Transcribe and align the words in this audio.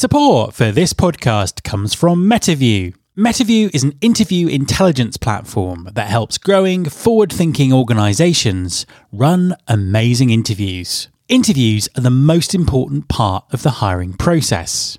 Support 0.00 0.54
for 0.54 0.70
this 0.70 0.92
podcast 0.92 1.64
comes 1.64 1.92
from 1.92 2.30
MetaView. 2.30 2.94
MetaView 3.16 3.74
is 3.74 3.82
an 3.82 3.98
interview 4.00 4.46
intelligence 4.46 5.16
platform 5.16 5.88
that 5.94 6.06
helps 6.06 6.38
growing, 6.38 6.84
forward 6.84 7.32
thinking 7.32 7.72
organizations 7.72 8.86
run 9.10 9.56
amazing 9.66 10.30
interviews. 10.30 11.08
Interviews 11.28 11.88
are 11.96 12.00
the 12.00 12.10
most 12.10 12.54
important 12.54 13.08
part 13.08 13.44
of 13.50 13.64
the 13.64 13.82
hiring 13.82 14.12
process. 14.12 14.98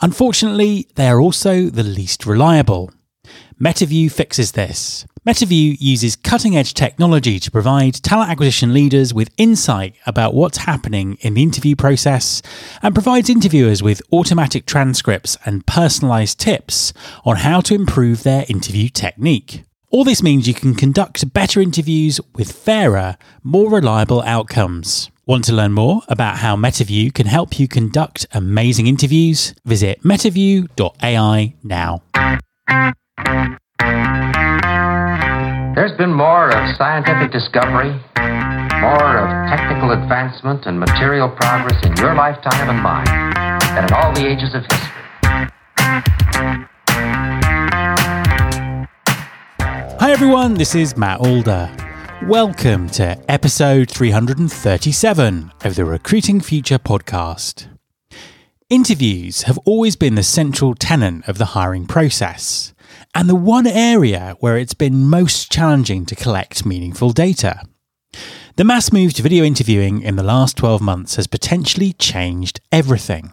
Unfortunately, 0.00 0.88
they 0.96 1.06
are 1.06 1.20
also 1.20 1.70
the 1.70 1.84
least 1.84 2.26
reliable. 2.26 2.90
MetaView 3.62 4.10
fixes 4.10 4.52
this. 4.52 5.06
MetaView 5.24 5.76
uses 5.78 6.16
cutting 6.16 6.56
edge 6.56 6.74
technology 6.74 7.38
to 7.38 7.48
provide 7.48 7.94
talent 7.94 8.28
acquisition 8.28 8.74
leaders 8.74 9.14
with 9.14 9.30
insight 9.36 9.94
about 10.04 10.34
what's 10.34 10.58
happening 10.58 11.16
in 11.20 11.34
the 11.34 11.44
interview 11.44 11.76
process 11.76 12.42
and 12.82 12.92
provides 12.92 13.30
interviewers 13.30 13.80
with 13.80 14.02
automatic 14.10 14.66
transcripts 14.66 15.38
and 15.46 15.64
personalized 15.64 16.40
tips 16.40 16.92
on 17.24 17.36
how 17.36 17.60
to 17.60 17.72
improve 17.72 18.24
their 18.24 18.44
interview 18.48 18.88
technique. 18.88 19.62
All 19.90 20.02
this 20.02 20.24
means 20.24 20.48
you 20.48 20.54
can 20.54 20.74
conduct 20.74 21.32
better 21.32 21.60
interviews 21.60 22.20
with 22.34 22.50
fairer, 22.50 23.16
more 23.44 23.70
reliable 23.70 24.22
outcomes. 24.22 25.08
Want 25.24 25.44
to 25.44 25.52
learn 25.52 25.72
more 25.72 26.02
about 26.08 26.38
how 26.38 26.56
MetaView 26.56 27.14
can 27.14 27.26
help 27.26 27.60
you 27.60 27.68
conduct 27.68 28.26
amazing 28.32 28.88
interviews? 28.88 29.54
Visit 29.64 30.02
metaview.ai 30.02 31.54
now. 31.62 32.02
There's 35.74 35.96
been 35.98 36.12
more 36.12 36.50
of 36.50 36.76
scientific 36.76 37.32
discovery, 37.32 37.90
more 38.80 39.18
of 39.18 39.48
technical 39.50 39.90
advancement 39.90 40.66
and 40.66 40.78
material 40.78 41.28
progress 41.28 41.84
in 41.84 41.96
your 41.96 42.14
lifetime 42.14 42.68
and 42.70 42.78
mine 42.80 43.04
than 43.74 43.84
in 43.84 43.92
all 43.92 44.12
the 44.12 44.26
ages 44.26 44.54
of 44.54 44.62
history. 44.62 44.92
Hi 49.98 50.12
everyone, 50.12 50.54
this 50.54 50.74
is 50.74 50.96
Matt 50.96 51.20
Alder. 51.20 51.70
Welcome 52.26 52.88
to 52.90 53.18
episode 53.28 53.90
337 53.90 55.52
of 55.64 55.74
the 55.74 55.84
Recruiting 55.84 56.40
Future 56.40 56.78
podcast. 56.78 57.66
Interviews 58.70 59.42
have 59.42 59.58
always 59.64 59.96
been 59.96 60.14
the 60.14 60.22
central 60.22 60.74
tenet 60.74 61.28
of 61.28 61.38
the 61.38 61.46
hiring 61.46 61.86
process 61.86 62.71
and 63.14 63.28
the 63.28 63.34
one 63.34 63.66
area 63.66 64.36
where 64.40 64.56
it's 64.56 64.74
been 64.74 65.08
most 65.08 65.50
challenging 65.50 66.06
to 66.06 66.16
collect 66.16 66.66
meaningful 66.66 67.10
data. 67.10 67.62
The 68.56 68.64
mass 68.64 68.92
move 68.92 69.14
to 69.14 69.22
video 69.22 69.44
interviewing 69.44 70.02
in 70.02 70.16
the 70.16 70.22
last 70.22 70.56
12 70.56 70.80
months 70.80 71.16
has 71.16 71.26
potentially 71.26 71.94
changed 71.94 72.60
everything. 72.70 73.32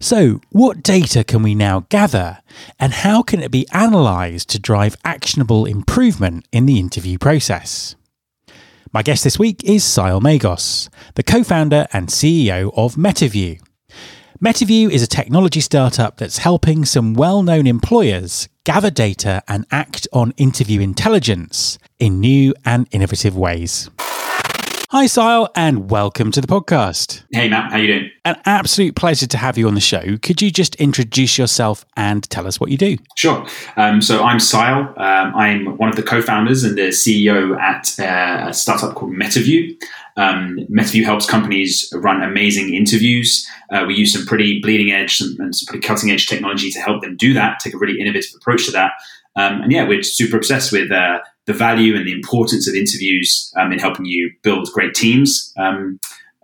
So, 0.00 0.40
what 0.50 0.82
data 0.82 1.22
can 1.22 1.44
we 1.44 1.54
now 1.54 1.86
gather, 1.88 2.38
and 2.80 2.92
how 2.92 3.22
can 3.22 3.40
it 3.40 3.52
be 3.52 3.68
analysed 3.72 4.48
to 4.50 4.58
drive 4.58 4.96
actionable 5.04 5.64
improvement 5.64 6.48
in 6.50 6.66
the 6.66 6.80
interview 6.80 7.18
process? 7.18 7.94
My 8.92 9.02
guest 9.02 9.22
this 9.22 9.38
week 9.38 9.62
is 9.62 9.84
Siadhal 9.84 10.20
Magos, 10.20 10.88
the 11.14 11.22
co 11.22 11.44
founder 11.44 11.86
and 11.92 12.08
CEO 12.08 12.72
of 12.76 12.96
MetaView. 12.96 13.60
MetaView 14.42 14.90
is 14.90 15.04
a 15.04 15.06
technology 15.06 15.60
startup 15.60 16.16
that's 16.16 16.38
helping 16.38 16.84
some 16.84 17.14
well 17.14 17.44
known 17.44 17.64
employers 17.64 18.48
gather 18.64 18.90
data 18.90 19.40
and 19.46 19.64
act 19.70 20.08
on 20.12 20.32
interview 20.36 20.80
intelligence 20.80 21.78
in 22.00 22.18
new 22.18 22.52
and 22.64 22.88
innovative 22.90 23.36
ways. 23.36 23.88
Hi, 24.92 25.06
Siadhal, 25.06 25.48
and 25.54 25.90
welcome 25.90 26.30
to 26.32 26.42
the 26.42 26.46
podcast. 26.46 27.22
Hey, 27.32 27.48
Matt, 27.48 27.72
how 27.72 27.78
you 27.78 27.86
doing? 27.86 28.10
An 28.26 28.36
absolute 28.44 28.94
pleasure 28.94 29.26
to 29.26 29.38
have 29.38 29.56
you 29.56 29.66
on 29.66 29.74
the 29.74 29.80
show. 29.80 30.18
Could 30.18 30.42
you 30.42 30.50
just 30.50 30.74
introduce 30.74 31.38
yourself 31.38 31.86
and 31.96 32.28
tell 32.28 32.46
us 32.46 32.60
what 32.60 32.70
you 32.70 32.76
do? 32.76 32.98
Sure. 33.16 33.46
Um, 33.78 34.02
so 34.02 34.22
I'm 34.22 34.36
Siadhal. 34.36 34.88
Um, 35.00 35.34
I'm 35.34 35.78
one 35.78 35.88
of 35.88 35.96
the 35.96 36.02
co-founders 36.02 36.62
and 36.62 36.76
the 36.76 36.88
CEO 36.88 37.58
at 37.58 37.98
uh, 37.98 38.50
a 38.50 38.52
startup 38.52 38.94
called 38.94 39.12
MetaView. 39.12 39.82
Um, 40.18 40.58
MetaView 40.70 41.04
helps 41.04 41.24
companies 41.24 41.90
run 41.94 42.22
amazing 42.22 42.74
interviews. 42.74 43.48
Uh, 43.70 43.86
we 43.86 43.94
use 43.94 44.12
some 44.12 44.26
pretty 44.26 44.60
bleeding 44.60 44.92
edge 44.92 45.22
and 45.22 45.56
some 45.56 45.66
pretty 45.68 45.86
cutting 45.86 46.10
edge 46.10 46.26
technology 46.26 46.70
to 46.70 46.78
help 46.80 47.00
them 47.00 47.16
do 47.16 47.32
that. 47.32 47.60
Take 47.60 47.72
a 47.72 47.78
really 47.78 47.98
innovative 47.98 48.34
approach 48.36 48.66
to 48.66 48.72
that. 48.72 48.92
Um, 49.36 49.62
and 49.62 49.72
yeah, 49.72 49.86
we're 49.86 50.02
super 50.02 50.36
obsessed 50.36 50.72
with 50.72 50.90
uh, 50.90 51.18
the 51.46 51.52
value 51.52 51.96
and 51.96 52.06
the 52.06 52.12
importance 52.12 52.68
of 52.68 52.74
interviews 52.74 53.52
um, 53.56 53.72
in 53.72 53.78
helping 53.78 54.04
you 54.04 54.30
build 54.42 54.68
great 54.72 54.94
teams. 54.94 55.52
Um, 55.56 55.98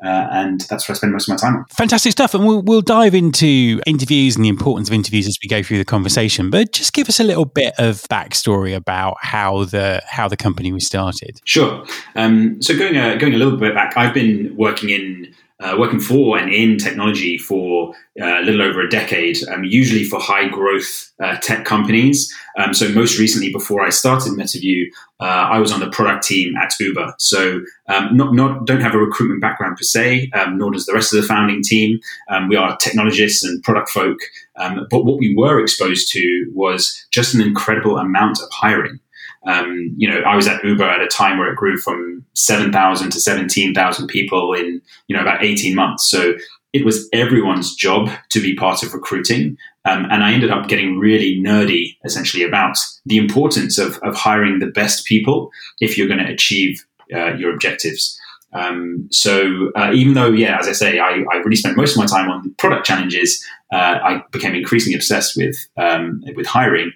uh, 0.05 0.29
and 0.31 0.61
that's 0.63 0.89
where 0.89 0.95
I 0.95 0.97
spend 0.97 1.13
most 1.13 1.29
of 1.29 1.33
my 1.33 1.37
time 1.37 1.57
on. 1.57 1.65
Fantastic 1.71 2.13
stuff. 2.13 2.33
And 2.33 2.47
we'll, 2.47 2.63
we'll 2.63 2.83
dive 2.83 3.15
into 3.15 3.81
interviews 3.85 4.37
and 4.37 4.45
the 4.45 4.49
importance 4.49 4.89
of 4.89 4.95
interviews 4.95 5.27
as 5.27 5.37
we 5.43 5.49
go 5.49 5.61
through 5.61 5.79
the 5.79 5.85
conversation. 5.85 6.51
But 6.51 6.73
just 6.73 6.93
give 6.93 7.09
us 7.09 7.19
a 7.19 7.25
little 7.25 7.45
bit 7.45 7.75
of 7.79 8.03
backstory 8.03 8.77
about 8.77 9.17
how 9.21 9.65
the 9.65 10.01
how 10.07 10.29
the 10.29 10.37
company 10.37 10.71
was 10.71 10.87
started. 10.87 11.41
Sure. 11.45 11.85
Um, 12.15 12.63
so 12.63 12.79
going 12.79 12.97
a, 12.97 13.17
going 13.17 13.35
a 13.35 13.39
little 13.39 13.57
bit 13.57 13.75
back, 13.75 13.97
I've 13.97 14.15
been 14.15 14.55
working 14.57 14.91
in 14.91 15.35
uh, 15.61 15.77
working 15.79 16.01
for 16.01 16.39
and 16.39 16.53
in 16.53 16.79
technology 16.79 17.37
for 17.37 17.95
uh, 18.21 18.41
a 18.41 18.43
little 18.43 18.63
over 18.63 18.81
a 18.81 18.89
decade, 18.89 19.39
um, 19.49 19.65
usually 19.65 20.05
for 20.05 20.21
high 20.21 20.49
growth 20.49 21.11
uh, 21.23 21.37
tech 21.39 21.65
companies. 21.65 22.33
Um, 22.59 22.73
so 22.75 22.89
most 22.91 23.19
recently, 23.19 23.53
before 23.53 23.85
I 23.85 23.91
started 23.91 24.33
MetaView, 24.33 24.87
uh, 25.21 25.25
I 25.25 25.59
was 25.59 25.73
on 25.73 25.81
the 25.81 25.91
product 25.91 26.25
team 26.25 26.55
at 26.57 26.73
Uber. 26.79 27.15
So 27.19 27.61
um, 27.89 28.17
not, 28.17 28.35
not 28.35 28.67
don't 28.67 28.81
have 28.81 28.95
a 28.95 28.99
recruitment 28.99 29.41
background 29.41 29.77
per 29.77 29.83
se, 29.83 30.31
um, 30.35 30.59
nor 30.59 30.71
does 30.71 30.87
the 30.87 30.95
rest 30.95 31.13
of 31.13 31.21
the 31.21 31.27
founding 31.27 31.63
team. 31.63 31.99
Um, 32.31 32.49
we 32.49 32.57
are 32.57 32.77
technologists 32.77 33.43
and 33.45 33.63
product 33.63 33.89
folk, 33.89 34.19
um, 34.57 34.87
but 34.91 35.05
what 35.05 35.19
we 35.19 35.35
were 35.35 35.61
exposed 35.61 36.13
to 36.13 36.51
was 36.55 37.07
just 37.11 37.35
an 37.35 37.41
incredible 37.41 37.99
amount 37.99 38.41
of 38.41 38.49
hiring. 38.53 39.01
Um, 39.47 39.95
you 39.97 40.11
know, 40.11 40.21
I 40.21 40.37
was 40.37 40.47
at 40.47 40.63
Uber 40.65 40.85
at 40.85 41.01
a 41.01 41.07
time 41.07 41.39
where 41.39 41.51
it 41.51 41.57
grew 41.57 41.79
from 41.79 42.25
7,000 42.35 43.11
to 43.11 43.21
17,000 43.21 44.07
people 44.09 44.53
in, 44.53 44.81
you 45.07 45.17
know, 45.17 45.23
about 45.23 45.45
18 45.45 45.75
months. 45.75 46.11
So 46.11 46.35
it 46.73 46.85
was 46.85 47.09
everyone's 47.13 47.75
job 47.75 48.11
to 48.31 48.41
be 48.41 48.55
part 48.55 48.83
of 48.83 48.93
recruiting. 48.93 49.57
Um, 49.85 50.07
and 50.11 50.23
I 50.23 50.33
ended 50.33 50.51
up 50.51 50.69
getting 50.69 50.99
really 50.99 51.41
nerdy 51.41 51.97
essentially 52.05 52.45
about 52.45 52.77
the 53.07 53.17
importance 53.17 53.79
of, 53.79 53.99
of 53.99 54.15
hiring 54.15 54.59
the 54.59 54.67
best 54.67 55.07
people 55.07 55.51
if 55.81 55.97
you're 55.97 56.09
going 56.09 56.25
to 56.25 56.33
achieve 56.33 56.85
uh, 57.15 57.35
your 57.35 57.53
objectives. 57.55 58.19
Um, 58.53 59.09
so 59.11 59.71
uh, 59.77 59.93
even 59.95 60.15
though, 60.15 60.31
yeah, 60.31 60.59
as 60.59 60.69
I 60.69 60.73
say, 60.73 60.99
I, 60.99 61.25
I, 61.31 61.37
really 61.39 61.57
spent 61.57 61.77
most 61.77 61.93
of 61.93 61.99
my 61.99 62.07
time 62.07 62.31
on 62.31 62.55
product 62.55 62.87
challenges, 62.87 63.45
uh, 63.73 63.99
I 64.03 64.23
became 64.31 64.55
increasingly 64.55 64.97
obsessed 64.97 65.37
with 65.37 65.57
um, 65.77 66.25
with 66.35 66.47
hiring. 66.47 66.93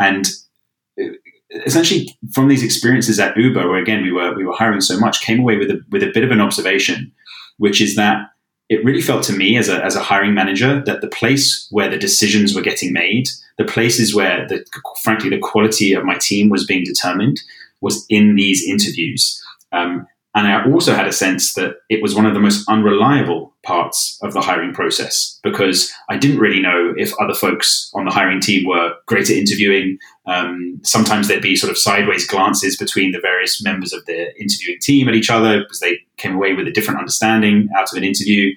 And 0.00 0.26
essentially 1.50 2.16
from 2.32 2.48
these 2.48 2.62
experiences 2.62 3.18
at 3.18 3.36
Uber, 3.36 3.68
where 3.68 3.80
again 3.80 4.02
we 4.02 4.12
were 4.12 4.34
we 4.34 4.44
were 4.44 4.54
hiring 4.54 4.80
so 4.80 4.98
much, 4.98 5.20
came 5.20 5.40
away 5.40 5.56
with 5.56 5.70
a 5.70 5.80
with 5.90 6.02
a 6.02 6.10
bit 6.12 6.24
of 6.24 6.30
an 6.30 6.40
observation, 6.40 7.12
which 7.58 7.80
is 7.80 7.96
that 7.96 8.30
it 8.68 8.84
really 8.84 9.00
felt 9.00 9.22
to 9.24 9.32
me 9.32 9.56
as 9.56 9.68
a 9.68 9.84
as 9.84 9.96
a 9.96 10.02
hiring 10.02 10.34
manager 10.34 10.82
that 10.84 11.00
the 11.00 11.08
place 11.08 11.68
where 11.70 11.88
the 11.88 11.98
decisions 11.98 12.54
were 12.54 12.62
getting 12.62 12.92
made, 12.92 13.28
the 13.58 13.64
places 13.64 14.14
where 14.14 14.46
the 14.48 14.64
frankly 15.02 15.30
the 15.30 15.38
quality 15.38 15.92
of 15.92 16.04
my 16.04 16.16
team 16.16 16.48
was 16.48 16.66
being 16.66 16.84
determined, 16.84 17.40
was 17.80 18.04
in 18.08 18.34
these 18.34 18.66
interviews. 18.66 19.42
Um, 19.72 20.06
and 20.34 20.46
I 20.46 20.70
also 20.70 20.94
had 20.94 21.08
a 21.08 21.12
sense 21.12 21.54
that 21.54 21.76
it 21.88 22.02
was 22.02 22.14
one 22.14 22.26
of 22.26 22.34
the 22.34 22.40
most 22.40 22.68
unreliable 22.68 23.55
parts 23.66 24.18
of 24.22 24.32
the 24.32 24.40
hiring 24.40 24.72
process 24.72 25.38
because 25.42 25.92
I 26.08 26.16
didn't 26.16 26.38
really 26.38 26.60
know 26.60 26.94
if 26.96 27.12
other 27.20 27.34
folks 27.34 27.90
on 27.94 28.04
the 28.04 28.12
hiring 28.12 28.40
team 28.40 28.66
were 28.66 28.94
great 29.06 29.28
at 29.28 29.36
interviewing. 29.36 29.98
Um, 30.26 30.80
sometimes 30.84 31.26
there'd 31.26 31.42
be 31.42 31.56
sort 31.56 31.70
of 31.70 31.76
sideways 31.76 32.26
glances 32.26 32.76
between 32.76 33.10
the 33.10 33.20
various 33.20 33.62
members 33.62 33.92
of 33.92 34.06
the 34.06 34.34
interviewing 34.40 34.78
team 34.80 35.08
at 35.08 35.14
each 35.14 35.30
other 35.30 35.60
because 35.60 35.80
they 35.80 35.98
came 36.16 36.36
away 36.36 36.54
with 36.54 36.68
a 36.68 36.70
different 36.70 37.00
understanding 37.00 37.68
out 37.76 37.90
of 37.90 37.98
an 37.98 38.04
interview. 38.04 38.54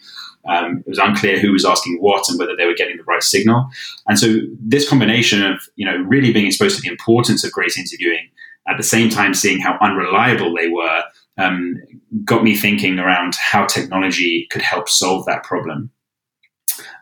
Um, 0.48 0.84
it 0.86 0.90
was 0.90 1.00
unclear 1.00 1.40
who 1.40 1.52
was 1.52 1.66
asking 1.66 1.98
what 2.00 2.30
and 2.30 2.40
whether 2.40 2.56
they 2.56 2.66
were 2.66 2.76
getting 2.76 2.98
the 2.98 3.04
right 3.04 3.24
signal. 3.24 3.70
And 4.08 4.18
so 4.18 4.38
this 4.60 4.88
combination 4.88 5.44
of 5.44 5.62
you 5.76 5.86
know 5.86 5.98
really 5.98 6.32
being 6.32 6.48
exposed 6.48 6.76
to 6.76 6.82
the 6.82 6.88
importance 6.88 7.44
of 7.44 7.52
great 7.52 7.76
interviewing 7.78 8.30
at 8.68 8.78
the 8.78 8.84
same 8.84 9.10
time 9.10 9.34
seeing 9.34 9.60
how 9.60 9.78
unreliable 9.82 10.54
they 10.54 10.70
were 10.70 11.04
um, 11.40 11.76
got 12.24 12.44
me 12.44 12.56
thinking 12.56 13.00
around 13.00 13.34
how 13.36 13.66
technology 13.66 14.48
could 14.52 14.62
help 14.62 14.90
solve 14.90 15.26
that 15.26 15.44
problem. 15.44 15.92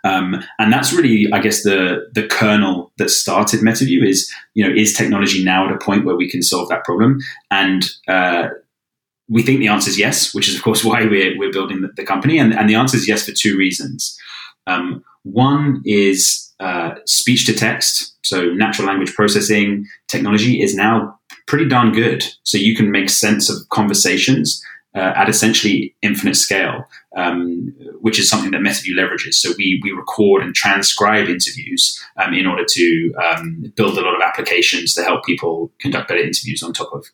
Um, 0.03 0.43
and 0.59 0.71
that's 0.71 0.93
really, 0.93 1.27
I 1.33 1.39
guess, 1.39 1.63
the 1.63 2.09
the 2.13 2.27
kernel 2.27 2.91
that 2.97 3.09
started 3.09 3.61
MetaView 3.61 4.07
is, 4.07 4.31
you 4.53 4.67
know, 4.67 4.73
is 4.73 4.93
technology 4.93 5.43
now 5.43 5.65
at 5.67 5.75
a 5.75 5.77
point 5.77 6.05
where 6.05 6.15
we 6.15 6.29
can 6.29 6.41
solve 6.41 6.69
that 6.69 6.83
problem? 6.83 7.19
And 7.51 7.85
uh, 8.07 8.49
we 9.29 9.43
think 9.43 9.59
the 9.59 9.67
answer 9.67 9.89
is 9.89 9.99
yes, 9.99 10.33
which 10.33 10.47
is 10.47 10.55
of 10.55 10.63
course 10.63 10.83
why 10.85 11.05
we're 11.05 11.37
we're 11.37 11.51
building 11.51 11.81
the, 11.81 11.89
the 11.95 12.05
company. 12.05 12.39
And, 12.39 12.53
and 12.53 12.69
the 12.69 12.75
answer 12.75 12.97
is 12.97 13.07
yes 13.07 13.25
for 13.25 13.33
two 13.33 13.57
reasons. 13.57 14.17
Um, 14.65 15.03
one 15.23 15.81
is 15.85 16.53
uh, 16.59 16.95
speech 17.05 17.45
to 17.45 17.53
text, 17.53 18.15
so 18.23 18.45
natural 18.53 18.87
language 18.87 19.13
processing 19.13 19.85
technology 20.07 20.61
is 20.61 20.73
now 20.73 21.16
pretty 21.47 21.67
darn 21.67 21.91
good. 21.91 22.23
So 22.43 22.57
you 22.57 22.75
can 22.75 22.91
make 22.91 23.09
sense 23.09 23.49
of 23.49 23.57
conversations 23.69 24.63
uh, 24.95 25.13
at 25.15 25.29
essentially 25.29 25.95
infinite 26.01 26.35
scale, 26.35 26.85
um, 27.15 27.73
which 28.01 28.19
is 28.19 28.29
something 28.29 28.51
that 28.51 28.61
MetaView 28.61 28.95
leverages. 28.95 29.35
So 29.35 29.51
we, 29.57 29.79
we 29.83 29.91
record 29.91 30.43
and 30.43 30.55
transcribe 30.55 31.27
interviews 31.29 32.03
um, 32.17 32.33
in 32.33 32.47
order 32.47 32.65
to 32.67 33.13
um, 33.23 33.71
build 33.75 33.97
a 33.97 34.01
lot 34.01 34.15
of 34.15 34.21
applications 34.21 34.93
to 34.95 35.03
help 35.03 35.23
people 35.23 35.71
conduct 35.79 36.07
better 36.07 36.21
interviews 36.21 36.63
on 36.63 36.73
top 36.73 36.91
of. 36.93 37.05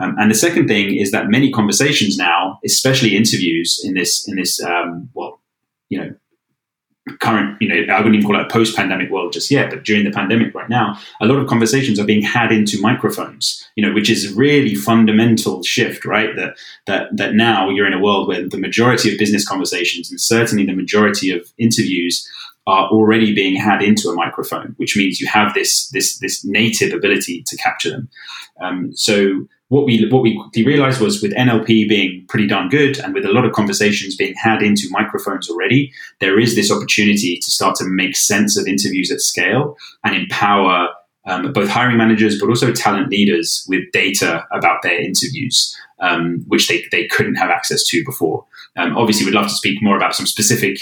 Um, 0.00 0.14
and 0.18 0.30
the 0.30 0.36
second 0.36 0.68
thing 0.68 0.94
is 0.94 1.10
that 1.10 1.28
many 1.28 1.50
conversations 1.50 2.16
now, 2.16 2.60
especially 2.64 3.16
interviews 3.16 3.82
in 3.84 3.94
this 3.94 4.28
in 4.28 4.36
this 4.36 4.62
um, 4.62 5.08
well, 5.14 5.40
you 5.88 5.98
know, 5.98 6.14
current, 7.20 7.60
you 7.60 7.68
know, 7.68 7.92
I 7.92 7.98
wouldn't 7.98 8.16
even 8.16 8.26
call 8.26 8.38
it 8.40 8.46
a 8.46 8.50
post-pandemic 8.50 9.10
world 9.10 9.32
just 9.32 9.50
yet, 9.50 9.70
but 9.70 9.84
during 9.84 10.04
the 10.04 10.10
pandemic 10.10 10.54
right 10.54 10.68
now, 10.68 10.98
a 11.20 11.26
lot 11.26 11.38
of 11.38 11.46
conversations 11.46 12.00
are 12.00 12.04
being 12.04 12.22
had 12.22 12.50
into 12.50 12.80
microphones, 12.80 13.64
you 13.76 13.86
know, 13.86 13.92
which 13.92 14.10
is 14.10 14.32
really 14.32 14.74
fundamental 14.74 15.62
shift, 15.62 16.04
right? 16.04 16.34
That 16.34 16.56
that 16.86 17.16
that 17.16 17.34
now 17.34 17.70
you're 17.70 17.86
in 17.86 17.92
a 17.92 18.00
world 18.00 18.26
where 18.26 18.48
the 18.48 18.58
majority 18.58 19.12
of 19.12 19.18
business 19.18 19.46
conversations 19.46 20.10
and 20.10 20.20
certainly 20.20 20.66
the 20.66 20.74
majority 20.74 21.30
of 21.30 21.52
interviews 21.58 22.28
are 22.66 22.88
already 22.88 23.32
being 23.32 23.54
had 23.54 23.82
into 23.82 24.08
a 24.08 24.14
microphone, 24.14 24.74
which 24.76 24.96
means 24.96 25.20
you 25.20 25.28
have 25.28 25.54
this 25.54 25.88
this 25.90 26.18
this 26.18 26.44
native 26.44 26.92
ability 26.92 27.44
to 27.46 27.56
capture 27.56 27.90
them. 27.90 28.08
Um, 28.60 28.96
so 28.96 29.46
what 29.68 29.84
we 29.84 30.06
what 30.10 30.22
we 30.22 30.38
quickly 30.40 30.64
realized 30.64 31.00
was 31.00 31.20
with 31.20 31.32
NLP 31.34 31.88
being 31.88 32.24
pretty 32.28 32.46
darn 32.46 32.68
good 32.68 32.98
and 32.98 33.14
with 33.14 33.24
a 33.24 33.32
lot 33.32 33.44
of 33.44 33.52
conversations 33.52 34.16
being 34.16 34.34
had 34.34 34.62
into 34.62 34.88
microphones 34.90 35.50
already, 35.50 35.92
there 36.20 36.38
is 36.38 36.54
this 36.54 36.70
opportunity 36.70 37.38
to 37.42 37.50
start 37.50 37.74
to 37.76 37.84
make 37.84 38.16
sense 38.16 38.56
of 38.56 38.66
interviews 38.66 39.10
at 39.10 39.20
scale 39.20 39.76
and 40.04 40.14
empower 40.14 40.88
um, 41.26 41.52
both 41.52 41.68
hiring 41.68 41.96
managers 41.96 42.38
but 42.38 42.48
also 42.48 42.72
talent 42.72 43.10
leaders 43.10 43.66
with 43.68 43.82
data 43.92 44.44
about 44.52 44.82
their 44.82 45.00
interviews, 45.00 45.76
um, 46.00 46.44
which 46.46 46.68
they, 46.68 46.84
they 46.92 47.08
couldn't 47.08 47.34
have 47.34 47.50
access 47.50 47.82
to 47.88 48.04
before. 48.04 48.46
Um, 48.76 48.96
obviously, 48.96 49.26
we'd 49.26 49.34
love 49.34 49.48
to 49.48 49.54
speak 49.54 49.82
more 49.82 49.96
about 49.96 50.14
some 50.14 50.26
specific 50.26 50.78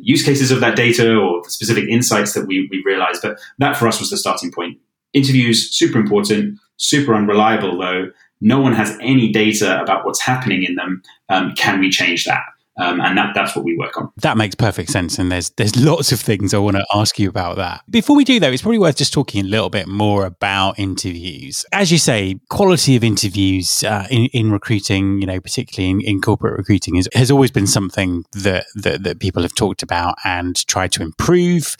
use 0.00 0.24
cases 0.24 0.50
of 0.50 0.58
that 0.60 0.74
data 0.74 1.16
or 1.16 1.48
specific 1.48 1.88
insights 1.88 2.32
that 2.32 2.46
we, 2.46 2.66
we 2.72 2.82
realized, 2.84 3.22
but 3.22 3.38
that 3.58 3.76
for 3.76 3.86
us 3.86 4.00
was 4.00 4.10
the 4.10 4.16
starting 4.16 4.50
point. 4.50 4.78
Interviews, 5.12 5.70
super 5.70 5.98
important 5.98 6.58
super 6.76 7.14
unreliable 7.14 7.78
though. 7.78 8.10
No 8.40 8.60
one 8.60 8.74
has 8.74 8.96
any 9.00 9.32
data 9.32 9.80
about 9.80 10.04
what's 10.04 10.20
happening 10.20 10.62
in 10.62 10.74
them. 10.74 11.02
Um, 11.28 11.54
can 11.54 11.80
we 11.80 11.90
change 11.90 12.24
that? 12.24 12.42
Um, 12.78 13.00
and 13.00 13.16
that, 13.16 13.34
that's 13.34 13.56
what 13.56 13.64
we 13.64 13.76
work 13.76 13.96
on. 13.96 14.10
That 14.18 14.36
makes 14.36 14.54
perfect 14.54 14.90
sense. 14.90 15.18
And 15.18 15.32
there's 15.32 15.50
there's 15.50 15.76
lots 15.76 16.12
of 16.12 16.20
things 16.20 16.52
I 16.52 16.58
want 16.58 16.76
to 16.76 16.86
ask 16.92 17.18
you 17.18 17.28
about 17.28 17.56
that. 17.56 17.82
Before 17.88 18.14
we 18.14 18.24
do 18.24 18.38
though, 18.38 18.50
it's 18.50 18.60
probably 18.60 18.78
worth 18.78 18.96
just 18.96 19.14
talking 19.14 19.44
a 19.44 19.48
little 19.48 19.70
bit 19.70 19.88
more 19.88 20.26
about 20.26 20.78
interviews. 20.78 21.64
As 21.72 21.90
you 21.90 21.96
say, 21.96 22.38
quality 22.50 22.94
of 22.96 23.02
interviews 23.02 23.82
uh, 23.82 24.06
in, 24.10 24.26
in 24.26 24.52
recruiting, 24.52 25.20
you 25.20 25.26
know, 25.26 25.40
particularly 25.40 25.90
in, 25.90 26.00
in 26.02 26.20
corporate 26.20 26.58
recruiting, 26.58 26.96
is, 26.96 27.08
has 27.14 27.30
always 27.30 27.50
been 27.50 27.66
something 27.66 28.24
that, 28.32 28.66
that 28.74 29.02
that 29.04 29.20
people 29.20 29.42
have 29.42 29.54
talked 29.54 29.82
about 29.82 30.16
and 30.24 30.66
tried 30.66 30.92
to 30.92 31.02
improve. 31.02 31.76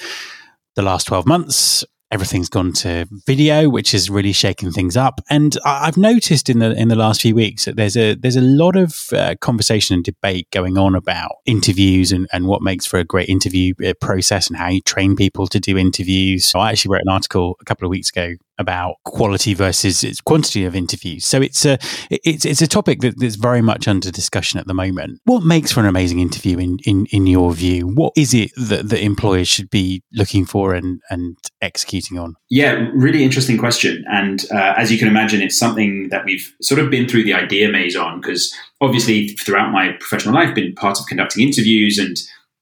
The 0.77 0.83
last 0.83 1.07
12 1.07 1.27
months, 1.27 1.85
everything's 2.11 2.49
gone 2.49 2.73
to 2.73 3.07
video, 3.27 3.69
which 3.69 3.93
is 3.93 4.09
really 4.09 4.33
shaking 4.33 4.71
things 4.71 4.97
up. 4.97 5.21
And 5.29 5.57
I've 5.65 5.97
noticed 5.97 6.49
in 6.49 6.61
the 6.61 6.73
in 6.73 6.89
the 6.89 6.97
last 6.97 7.21
few 7.21 7.35
weeks 7.35 7.65
that 7.65 7.77
there's 7.77 7.97
a 7.97 8.15
there's 8.15 8.37
a 8.37 8.41
lot 8.41 8.77
of 8.77 9.09
uh, 9.13 9.35
conversation 9.41 9.95
and 9.95 10.05
debate 10.05 10.49
going 10.51 10.79
on 10.79 10.95
about 10.95 11.33
interviews 11.47 12.13
and, 12.13 12.27
and 12.33 12.47
what 12.47 12.63
makes 12.63 12.87
for 12.87 12.99
a 12.99 13.05
great 13.05 13.29
interview 13.29 13.75
uh, 13.85 13.93
process 14.01 14.49
and 14.49 14.57
how 14.57 14.69
you 14.69 14.81
train 14.81 15.17
people 15.17 15.47
to 15.49 15.61
do 15.61 15.77
interviews. 15.77 16.47
So 16.47 16.59
I 16.61 16.71
actually 16.71 16.93
wrote 16.93 17.03
an 17.03 17.13
article 17.13 17.57
a 17.61 17.65
couple 17.65 17.87
of 17.87 17.91
weeks 17.91 18.11
ago 18.11 18.35
about 18.59 18.97
quality 19.05 19.55
versus 19.55 20.03
its 20.03 20.21
quantity 20.21 20.65
of 20.65 20.75
interviews. 20.75 21.25
So 21.25 21.41
it's 21.43 21.65
a 21.65 21.79
it's 22.11 22.45
it's 22.45 22.63
a 22.63 22.67
topic 22.67 23.01
that, 23.01 23.19
that's 23.19 23.37
very 23.37 23.63
much 23.63 23.89
under 23.89 24.11
discussion 24.11 24.59
at 24.59 24.67
the 24.67 24.75
moment. 24.75 25.21
What 25.25 25.45
makes 25.45 25.73
for 25.73 25.81
an 25.81 25.87
amazing 25.87 26.21
interview 26.21 26.59
in 26.59 26.79
in, 26.85 27.07
in 27.07 27.27
your 27.27 27.53
view? 27.53 27.87
What 27.87 28.13
is 28.17 28.35
it 28.35 28.51
that, 28.57 28.89
that 28.89 29.03
employers 29.03 29.49
should 29.49 29.71
be 29.71 30.03
looking 30.13 30.45
for 30.45 30.75
and 30.75 31.01
and 31.11 31.37
executing 31.61 32.19
on? 32.19 32.37
Yeah, 32.49 32.89
really 32.95 33.25
interesting 33.25 33.59
question. 33.59 34.05
And 34.11 34.45
uh, 34.53 34.75
as 34.77 34.91
you 34.93 34.99
can 34.99 35.09
imagine, 35.09 35.43
it's 35.43 35.59
something 35.59 36.09
that 36.11 36.25
we've 36.25 36.55
sort 36.63 36.81
of 36.81 36.91
been 36.91 37.09
through 37.09 37.25
the 37.25 37.35
idea 37.35 37.69
maze 37.69 37.97
on 37.97 38.21
because 38.21 38.55
obviously 38.81 39.29
throughout 39.29 39.73
my 39.73 39.93
professional 39.93 40.35
life, 40.35 40.55
been 40.55 40.75
part 40.75 40.99
of 40.99 41.07
conducting 41.07 41.47
interviews 41.47 41.99
and 41.99 42.17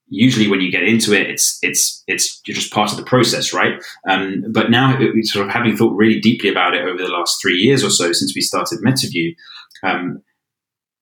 usually 0.09 0.49
when 0.49 0.61
you 0.61 0.71
get 0.71 0.83
into 0.83 1.12
it, 1.12 1.29
it's 1.29 1.59
it's 1.62 2.03
it's 2.06 2.41
you're 2.47 2.55
just 2.55 2.73
part 2.73 2.91
of 2.91 2.97
the 2.97 3.05
process, 3.05 3.53
right? 3.53 3.83
Um, 4.09 4.45
but 4.51 4.71
now, 4.71 4.99
it, 5.01 5.27
sort 5.27 5.47
of 5.47 5.53
having 5.53 5.77
thought 5.77 5.97
really 5.97 6.21
deeply 6.21 6.51
about 6.51 6.75
it 6.75 6.83
over 6.83 6.99
the 6.99 7.09
last 7.09 7.41
three 7.41 7.56
years 7.56 7.83
or 7.85 7.91
so 7.91 8.12
since 8.12 8.35
we 8.35 8.41
started 8.41 8.81
MetaView, 8.81 9.35
um, 9.83 10.23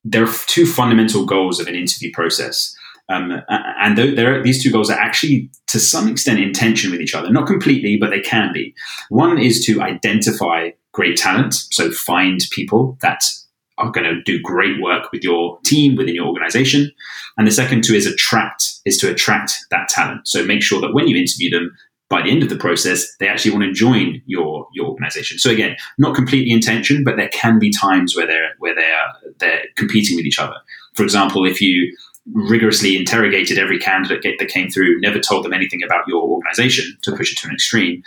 there 0.04 0.24
are 0.24 0.32
two 0.46 0.66
fundamental 0.66 1.24
goals 1.24 1.60
of 1.60 1.66
an 1.66 1.74
interview 1.74 2.10
process. 2.12 2.74
Um, 3.08 3.42
and 3.48 3.96
th- 3.96 4.18
are, 4.18 4.42
these 4.42 4.62
two 4.62 4.70
goals 4.70 4.88
are 4.88 4.98
actually, 4.98 5.50
to 5.66 5.78
some 5.78 6.08
extent, 6.08 6.38
in 6.38 6.52
tension 6.52 6.90
with 6.90 7.00
each 7.00 7.14
other. 7.14 7.30
Not 7.30 7.46
completely, 7.46 7.98
but 8.00 8.10
they 8.10 8.20
can 8.20 8.52
be. 8.52 8.74
One 9.10 9.38
is 9.38 9.64
to 9.66 9.82
identify 9.82 10.70
great 10.92 11.16
talent, 11.16 11.54
so 11.54 11.90
find 11.90 12.40
people 12.52 12.96
that 13.02 13.24
are 13.78 13.90
going 13.90 14.04
to 14.04 14.22
do 14.22 14.40
great 14.40 14.80
work 14.80 15.10
with 15.12 15.24
your 15.24 15.58
team 15.64 15.96
within 15.96 16.14
your 16.14 16.26
organization 16.26 16.90
and 17.36 17.46
the 17.46 17.52
second 17.52 17.84
two 17.84 17.94
is 17.94 18.06
attract 18.06 18.71
is 18.84 18.96
to 18.98 19.10
attract 19.10 19.52
that 19.70 19.88
talent 19.88 20.26
so 20.26 20.44
make 20.44 20.62
sure 20.62 20.80
that 20.80 20.94
when 20.94 21.08
you 21.08 21.16
interview 21.16 21.50
them 21.50 21.76
by 22.08 22.20
the 22.22 22.30
end 22.30 22.42
of 22.42 22.48
the 22.48 22.56
process 22.56 23.06
they 23.20 23.28
actually 23.28 23.52
want 23.52 23.64
to 23.64 23.72
join 23.72 24.20
your 24.26 24.66
your 24.74 24.86
organization 24.86 25.38
so 25.38 25.50
again 25.50 25.76
not 25.98 26.14
completely 26.14 26.52
in 26.52 26.60
tension 26.60 27.04
but 27.04 27.16
there 27.16 27.28
can 27.28 27.58
be 27.58 27.72
times 27.72 28.16
where 28.16 28.26
they're 28.26 28.52
where 28.58 28.74
they're 28.74 29.32
they're 29.38 29.64
competing 29.76 30.16
with 30.16 30.26
each 30.26 30.38
other 30.38 30.56
for 30.94 31.02
example 31.02 31.46
if 31.46 31.60
you 31.60 31.94
rigorously 32.32 32.96
interrogated 32.96 33.58
every 33.58 33.78
candidate 33.78 34.38
that 34.38 34.48
came 34.48 34.70
through, 34.70 35.00
never 35.00 35.18
told 35.18 35.44
them 35.44 35.52
anything 35.52 35.82
about 35.82 36.06
your 36.06 36.22
organization 36.22 36.96
to 37.02 37.14
push 37.16 37.32
it 37.32 37.38
to 37.38 37.48
an 37.48 37.54
extreme, 37.54 38.02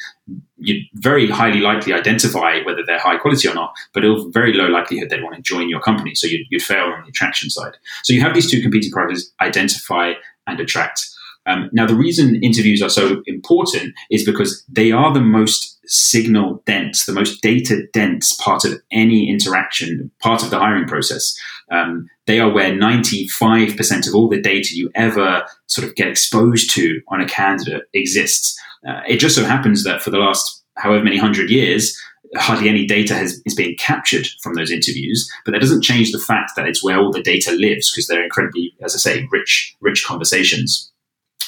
you'd 0.57 0.83
very 0.93 1.29
highly 1.29 1.59
likely 1.59 1.91
identify 1.91 2.61
whether 2.63 2.81
they're 2.85 2.99
high 2.99 3.17
quality 3.17 3.47
or 3.47 3.53
not, 3.53 3.73
but 3.93 4.03
it'll 4.03 4.29
very 4.31 4.53
low 4.53 4.67
likelihood 4.67 5.09
they'd 5.09 5.23
want 5.23 5.35
to 5.35 5.41
join 5.41 5.69
your 5.69 5.81
company. 5.81 6.15
So 6.15 6.27
you'd, 6.27 6.47
you'd 6.49 6.63
fail 6.63 6.85
on 6.85 7.03
the 7.03 7.09
attraction 7.09 7.49
side. 7.49 7.75
So 8.03 8.13
you 8.13 8.21
have 8.21 8.33
these 8.33 8.49
two 8.49 8.61
competing 8.61 8.91
priorities, 8.91 9.33
identify 9.41 10.13
and 10.47 10.59
attract. 10.59 11.07
Um, 11.47 11.69
now, 11.71 11.85
the 11.85 11.95
reason 11.95 12.41
interviews 12.43 12.81
are 12.81 12.89
so 12.89 13.21
important 13.27 13.93
is 14.09 14.25
because 14.25 14.65
they 14.67 14.91
are 14.91 15.13
the 15.13 15.21
most 15.21 15.79
signal 15.87 16.63
dense, 16.65 17.05
the 17.05 17.13
most 17.13 17.41
data 17.41 17.83
dense 17.93 18.33
part 18.41 18.65
of 18.65 18.81
any 18.91 19.29
interaction, 19.29 20.11
part 20.21 20.41
of 20.41 20.49
the 20.49 20.57
hiring 20.57 20.87
process. 20.87 21.39
Um, 21.71 22.09
they 22.25 22.39
are 22.39 22.51
where 22.51 22.71
95% 22.71 24.07
of 24.07 24.15
all 24.15 24.27
the 24.27 24.41
data 24.41 24.69
you 24.73 24.89
ever 24.95 25.45
sort 25.67 25.87
of 25.87 25.95
get 25.95 26.07
exposed 26.07 26.73
to 26.75 26.99
on 27.09 27.21
a 27.21 27.27
candidate 27.27 27.83
exists. 27.93 28.59
Uh, 28.87 29.01
it 29.07 29.17
just 29.17 29.35
so 29.35 29.43
happens 29.43 29.83
that 29.83 30.01
for 30.01 30.09
the 30.09 30.17
last 30.17 30.63
however 30.77 31.03
many 31.03 31.17
hundred 31.17 31.49
years, 31.49 31.99
hardly 32.35 32.69
any 32.69 32.85
data 32.85 33.13
has, 33.13 33.41
is 33.45 33.55
being 33.55 33.75
captured 33.77 34.27
from 34.41 34.53
those 34.53 34.71
interviews, 34.71 35.29
but 35.45 35.51
that 35.51 35.61
doesn't 35.61 35.83
change 35.83 36.11
the 36.11 36.19
fact 36.19 36.51
that 36.55 36.67
it's 36.67 36.83
where 36.83 36.97
all 36.97 37.11
the 37.11 37.21
data 37.21 37.51
lives 37.51 37.91
because 37.91 38.07
they're 38.07 38.23
incredibly, 38.23 38.73
as 38.81 38.95
I 38.95 38.97
say, 38.97 39.27
rich, 39.31 39.75
rich 39.81 40.05
conversations. 40.05 40.91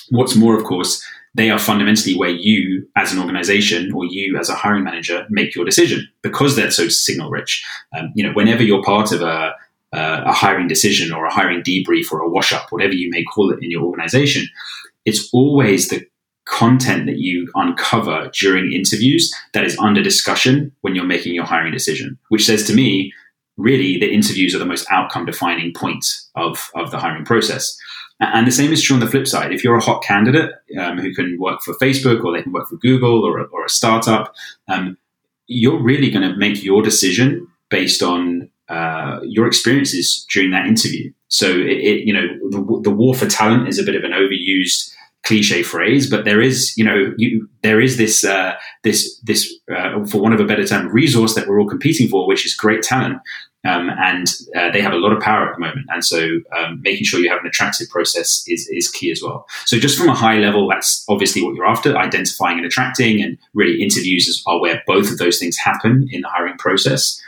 What's 0.10 0.36
more, 0.36 0.58
of 0.58 0.64
course, 0.64 1.04
they 1.36 1.52
are 1.52 1.60
fundamentally 1.60 2.18
where 2.18 2.30
you 2.30 2.88
as 2.96 3.14
an 3.14 3.20
organization 3.20 3.92
or 3.94 4.06
you 4.06 4.38
as 4.38 4.50
a 4.50 4.56
hiring 4.56 4.84
manager 4.84 5.26
make 5.30 5.54
your 5.54 5.66
decision 5.66 6.08
because 6.24 6.56
they're 6.56 6.72
so 6.72 6.88
signal 6.88 7.30
rich. 7.30 7.64
Um, 7.96 8.12
you 8.16 8.24
know, 8.24 8.34
whenever 8.34 8.64
you're 8.64 8.84
part 8.84 9.12
of 9.12 9.22
a, 9.22 9.54
a 9.94 10.34
hiring 10.34 10.68
decision 10.68 11.14
or 11.14 11.26
a 11.26 11.34
hiring 11.34 11.62
debrief 11.62 12.12
or 12.12 12.22
a 12.22 12.30
wash 12.30 12.52
up, 12.52 12.72
whatever 12.72 12.94
you 12.94 13.10
may 13.12 13.24
call 13.24 13.52
it 13.52 13.60
in 13.62 13.70
your 13.70 13.84
organization, 13.84 14.48
it's 15.06 15.30
always 15.32 15.90
the 15.90 16.06
content 16.48 17.06
that 17.06 17.18
you 17.18 17.50
uncover 17.56 18.30
during 18.34 18.72
interviews 18.72 19.34
that 19.54 19.64
is 19.64 19.78
under 19.80 20.02
discussion 20.02 20.72
when 20.82 20.96
you're 20.96 21.06
making 21.06 21.36
your 21.36 21.46
hiring 21.46 21.72
decision, 21.72 22.18
which 22.30 22.46
says 22.46 22.66
to 22.68 22.74
me, 22.74 23.14
really, 23.58 23.98
the 23.98 24.12
interviews 24.12 24.56
are 24.56 24.60
the 24.60 24.66
most 24.66 24.88
outcome 24.90 25.26
defining 25.26 25.74
point 25.74 26.06
of, 26.36 26.70
of 26.76 26.92
the 26.92 27.00
hiring 27.00 27.26
process. 27.26 27.78
And 28.20 28.48
the 28.48 28.52
same 28.52 28.72
is 28.72 28.82
true 28.82 28.96
on 28.96 29.00
the 29.00 29.08
flip 29.08 29.28
side. 29.28 29.52
If 29.52 29.64
you're 29.64 29.78
a 29.78 29.84
hot 29.84 30.04
candidate 30.04 30.52
um, 30.80 30.98
who 30.98 31.14
can 31.14 31.38
work 31.40 31.62
for 31.62 31.76
Facebook 31.76 32.24
or 32.24 32.36
they 32.36 32.42
can 32.42 32.52
work 32.52 32.68
for 32.68 32.78
Google 32.78 33.24
or 33.24 33.40
a, 33.40 33.44
or 33.46 33.66
a 33.66 33.70
startup, 33.70 34.34
um, 34.68 34.98
you're 35.48 35.82
really 35.82 36.10
going 36.10 36.28
to 36.28 36.36
make 36.36 36.64
your 36.64 36.82
decision 36.82 37.48
based 37.70 38.02
on 38.02 38.50
uh, 38.70 39.20
your 39.24 39.48
experiences 39.48 40.26
during 40.34 40.52
that 40.52 40.66
interview. 40.66 41.12
So, 41.30 41.48
it, 41.48 41.78
it, 41.78 42.08
you 42.08 42.14
know, 42.14 42.28
the, 42.50 42.82
the, 42.84 42.92
war 42.92 43.14
for 43.14 43.26
talent 43.26 43.68
is 43.68 43.80
a 43.80 43.84
bit 43.84 43.96
of 43.96 44.04
an 44.04 44.12
overused 44.12 44.94
cliche 45.26 45.64
phrase, 45.64 46.10
but 46.10 46.26
there 46.26 46.42
is, 46.42 46.74
you 46.78 46.86
know, 46.86 47.14
you, 47.18 47.50
there 47.62 47.82
is 47.82 47.98
this, 47.98 48.24
uh, 48.24 48.54
this, 48.84 49.20
this, 49.26 49.54
uh, 49.76 50.06
for 50.06 50.22
one 50.22 50.34
of 50.34 50.40
a 50.40 50.46
better 50.46 50.66
term, 50.66 50.88
resource 50.88 51.36
that 51.36 51.48
we're 51.48 51.60
all 51.60 51.68
competing 51.68 52.08
for, 52.08 52.28
which 52.28 52.46
is 52.46 52.56
great 52.56 52.82
talent. 52.82 53.20
Um, 53.68 53.90
and 53.90 54.28
uh, 54.56 54.72
they 54.72 54.82
have 54.82 54.94
a 54.94 54.98
lot 54.98 55.12
of 55.12 55.22
power 55.22 55.50
at 55.50 55.56
the 55.56 55.60
moment. 55.60 55.88
And 55.90 56.06
so 56.06 56.40
um, 56.58 56.80
making 56.82 57.04
sure 57.04 57.20
you 57.20 57.30
have 57.30 57.42
an 57.42 57.48
attractive 57.48 57.90
process 57.90 58.44
is, 58.48 58.70
is 58.72 58.90
key 58.90 59.12
as 59.12 59.22
well. 59.22 59.46
So 59.66 59.78
just 59.78 59.98
from 59.98 60.08
a 60.08 60.16
high 60.16 60.38
level, 60.38 60.70
that's 60.70 61.04
obviously 61.10 61.44
what 61.44 61.56
you're 61.56 61.66
after, 61.66 61.98
identifying 61.98 62.58
and 62.58 62.66
attracting. 62.66 63.22
And 63.22 63.38
really 63.54 63.82
interviews 63.82 64.42
are 64.48 64.62
where 64.62 64.82
both 64.88 65.12
of 65.12 65.18
those 65.18 65.38
things 65.38 65.58
happen 65.58 66.08
in 66.12 66.22
the 66.22 66.30
hiring 66.30 66.58
process. 66.58 67.22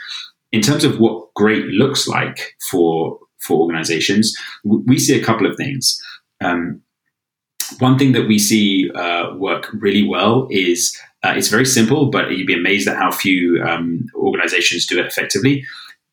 In 0.53 0.62
terms 0.62 0.86
of 0.86 1.00
what 1.00 1.34
great 1.34 1.65
looks 1.65 2.08
like 2.08 2.55
for 2.72 3.19
for 3.39 3.62
organizations, 3.62 4.36
we 4.63 5.00
see 5.00 5.19
a 5.19 5.24
couple 5.24 5.50
of 5.50 5.55
things. 5.55 6.01
Um, 6.41 6.81
one 7.79 7.97
thing 7.97 8.13
that 8.13 8.27
we 8.27 8.39
see 8.39 8.89
uh, 8.91 9.35
work 9.35 9.69
really 9.73 10.07
well 10.07 10.47
is 10.49 10.97
uh, 11.23 11.33
it's 11.35 11.49
very 11.49 11.65
simple, 11.65 12.09
but 12.09 12.31
you'd 12.31 12.47
be 12.47 12.57
amazed 12.57 12.88
at 12.88 12.97
how 12.97 13.11
few 13.11 13.61
um, 13.63 14.05
organizations 14.15 14.85
do 14.85 14.99
it 14.99 15.05
effectively. 15.05 15.63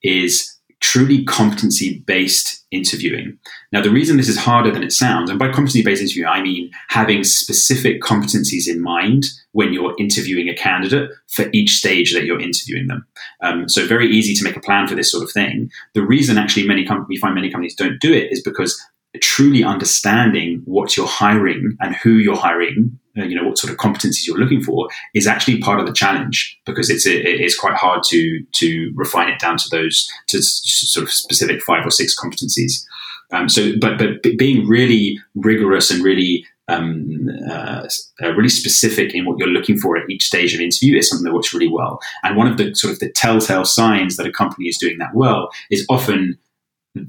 Is 0.03 0.57
truly 0.81 1.25
competency 1.25 2.01
based 2.07 2.65
interviewing. 2.71 3.39
Now, 3.73 3.81
the 3.81 3.91
reason 3.91 4.17
this 4.17 4.29
is 4.29 4.37
harder 4.37 4.71
than 4.71 4.83
it 4.83 4.93
sounds, 4.93 5.31
and 5.31 5.39
by 5.39 5.47
competency 5.47 5.83
based 5.83 6.03
interviewing, 6.03 6.29
I 6.29 6.43
mean 6.43 6.71
having 6.89 7.25
specific 7.25 8.03
competencies 8.03 8.69
in 8.69 8.83
mind 8.83 9.25
when 9.53 9.73
you're 9.73 9.97
interviewing 9.99 10.49
a 10.49 10.55
candidate 10.55 11.11
for 11.29 11.47
each 11.53 11.71
stage 11.71 12.13
that 12.13 12.25
you're 12.25 12.41
interviewing 12.41 12.89
them. 12.89 13.07
Um, 13.43 13.69
so, 13.69 13.87
very 13.87 14.09
easy 14.11 14.35
to 14.35 14.45
make 14.45 14.57
a 14.57 14.61
plan 14.61 14.87
for 14.87 14.95
this 14.95 15.11
sort 15.11 15.25
of 15.25 15.31
thing. 15.31 15.71
The 15.95 16.03
reason 16.03 16.39
actually 16.39 16.67
many 16.67 16.85
com- 16.85 17.07
we 17.09 17.17
find 17.17 17.35
many 17.35 17.51
companies 17.51 17.75
don't 17.75 18.01
do 18.01 18.13
it 18.13 18.31
is 18.31 18.43
because 18.43 18.81
truly 19.21 19.65
understanding 19.65 20.63
what 20.65 20.97
you're 20.97 21.07
hiring 21.07 21.77
and 21.81 21.95
who 21.97 22.15
you're 22.15 22.37
hiring, 22.37 22.99
uh, 23.19 23.25
you 23.25 23.35
know, 23.35 23.47
what 23.47 23.59
sort 23.59 23.73
of 23.73 23.79
competencies 23.79 24.27
you're 24.27 24.39
looking 24.39 24.63
for 24.63 24.89
is 25.15 25.27
actually 25.27 25.59
part 25.59 25.81
of 25.81 25.87
the 25.87 25.93
challenge 25.93 26.59
because 26.67 26.91
it's 26.91 27.07
it's 27.07 27.59
quite 27.59 27.75
hard 27.75 28.03
to 28.09 28.45
to 28.53 28.93
refine 28.95 29.29
it 29.29 29.41
down 29.41 29.57
to 29.57 29.69
those 29.71 30.11
to 30.29 30.43
sort 30.43 31.05
of 31.05 31.13
specific 31.13 31.63
five 31.63 31.87
or 31.87 31.91
six 31.91 32.15
competencies. 32.19 32.85
Um, 33.33 33.49
so, 33.49 33.73
but 33.81 33.99
but 33.99 34.23
being 34.39 34.69
really 34.69 35.19
rigorous 35.35 35.91
and 35.91 36.03
really 36.03 36.45
um, 36.69 37.29
uh, 37.49 37.87
uh, 38.23 38.33
really 38.35 38.49
specific 38.49 39.15
in 39.15 39.25
what 39.25 39.39
you're 39.39 39.49
looking 39.49 39.79
for 39.79 39.97
at 39.97 40.09
each 40.11 40.25
stage 40.25 40.55
of 40.55 40.61
interview 40.61 40.97
is 40.97 41.09
something 41.09 41.25
that 41.25 41.35
works 41.35 41.55
really 41.55 41.71
well. 41.71 42.01
And 42.23 42.37
one 42.37 42.49
of 42.49 42.57
the 42.57 42.75
sort 42.75 42.93
of 42.93 42.99
the 42.99 43.11
telltale 43.11 43.65
signs 43.65 44.17
that 44.17 44.27
a 44.27 44.33
company 44.33 44.67
is 44.67 44.79
doing 44.79 44.99
that 44.99 45.15
well 45.15 45.51
is 45.71 45.87
often 45.89 46.39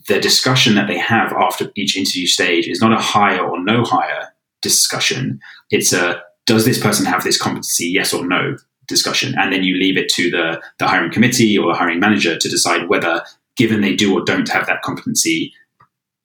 the 0.07 0.19
discussion 0.19 0.75
that 0.75 0.87
they 0.87 0.97
have 0.97 1.31
after 1.33 1.71
each 1.75 1.97
interview 1.97 2.27
stage 2.27 2.67
is 2.67 2.81
not 2.81 2.93
a 2.93 3.01
hire 3.01 3.45
or 3.45 3.63
no 3.63 3.83
hire 3.83 4.33
discussion. 4.61 5.39
It's 5.69 5.93
a 5.93 6.21
does 6.45 6.65
this 6.65 6.81
person 6.81 7.05
have 7.05 7.23
this 7.23 7.39
competency, 7.39 7.87
yes 7.87 8.13
or 8.13 8.25
no 8.25 8.55
discussion. 8.87 9.35
And 9.37 9.51
then 9.51 9.63
you 9.63 9.75
leave 9.75 9.97
it 9.97 10.09
to 10.13 10.31
the, 10.31 10.61
the 10.79 10.87
hiring 10.87 11.11
committee 11.11 11.57
or 11.57 11.75
hiring 11.75 11.99
manager 11.99 12.37
to 12.37 12.49
decide 12.49 12.87
whether, 12.87 13.21
given 13.57 13.81
they 13.81 13.95
do 13.95 14.17
or 14.17 14.23
don't 14.23 14.49
have 14.49 14.65
that 14.67 14.81
competency, 14.81 15.53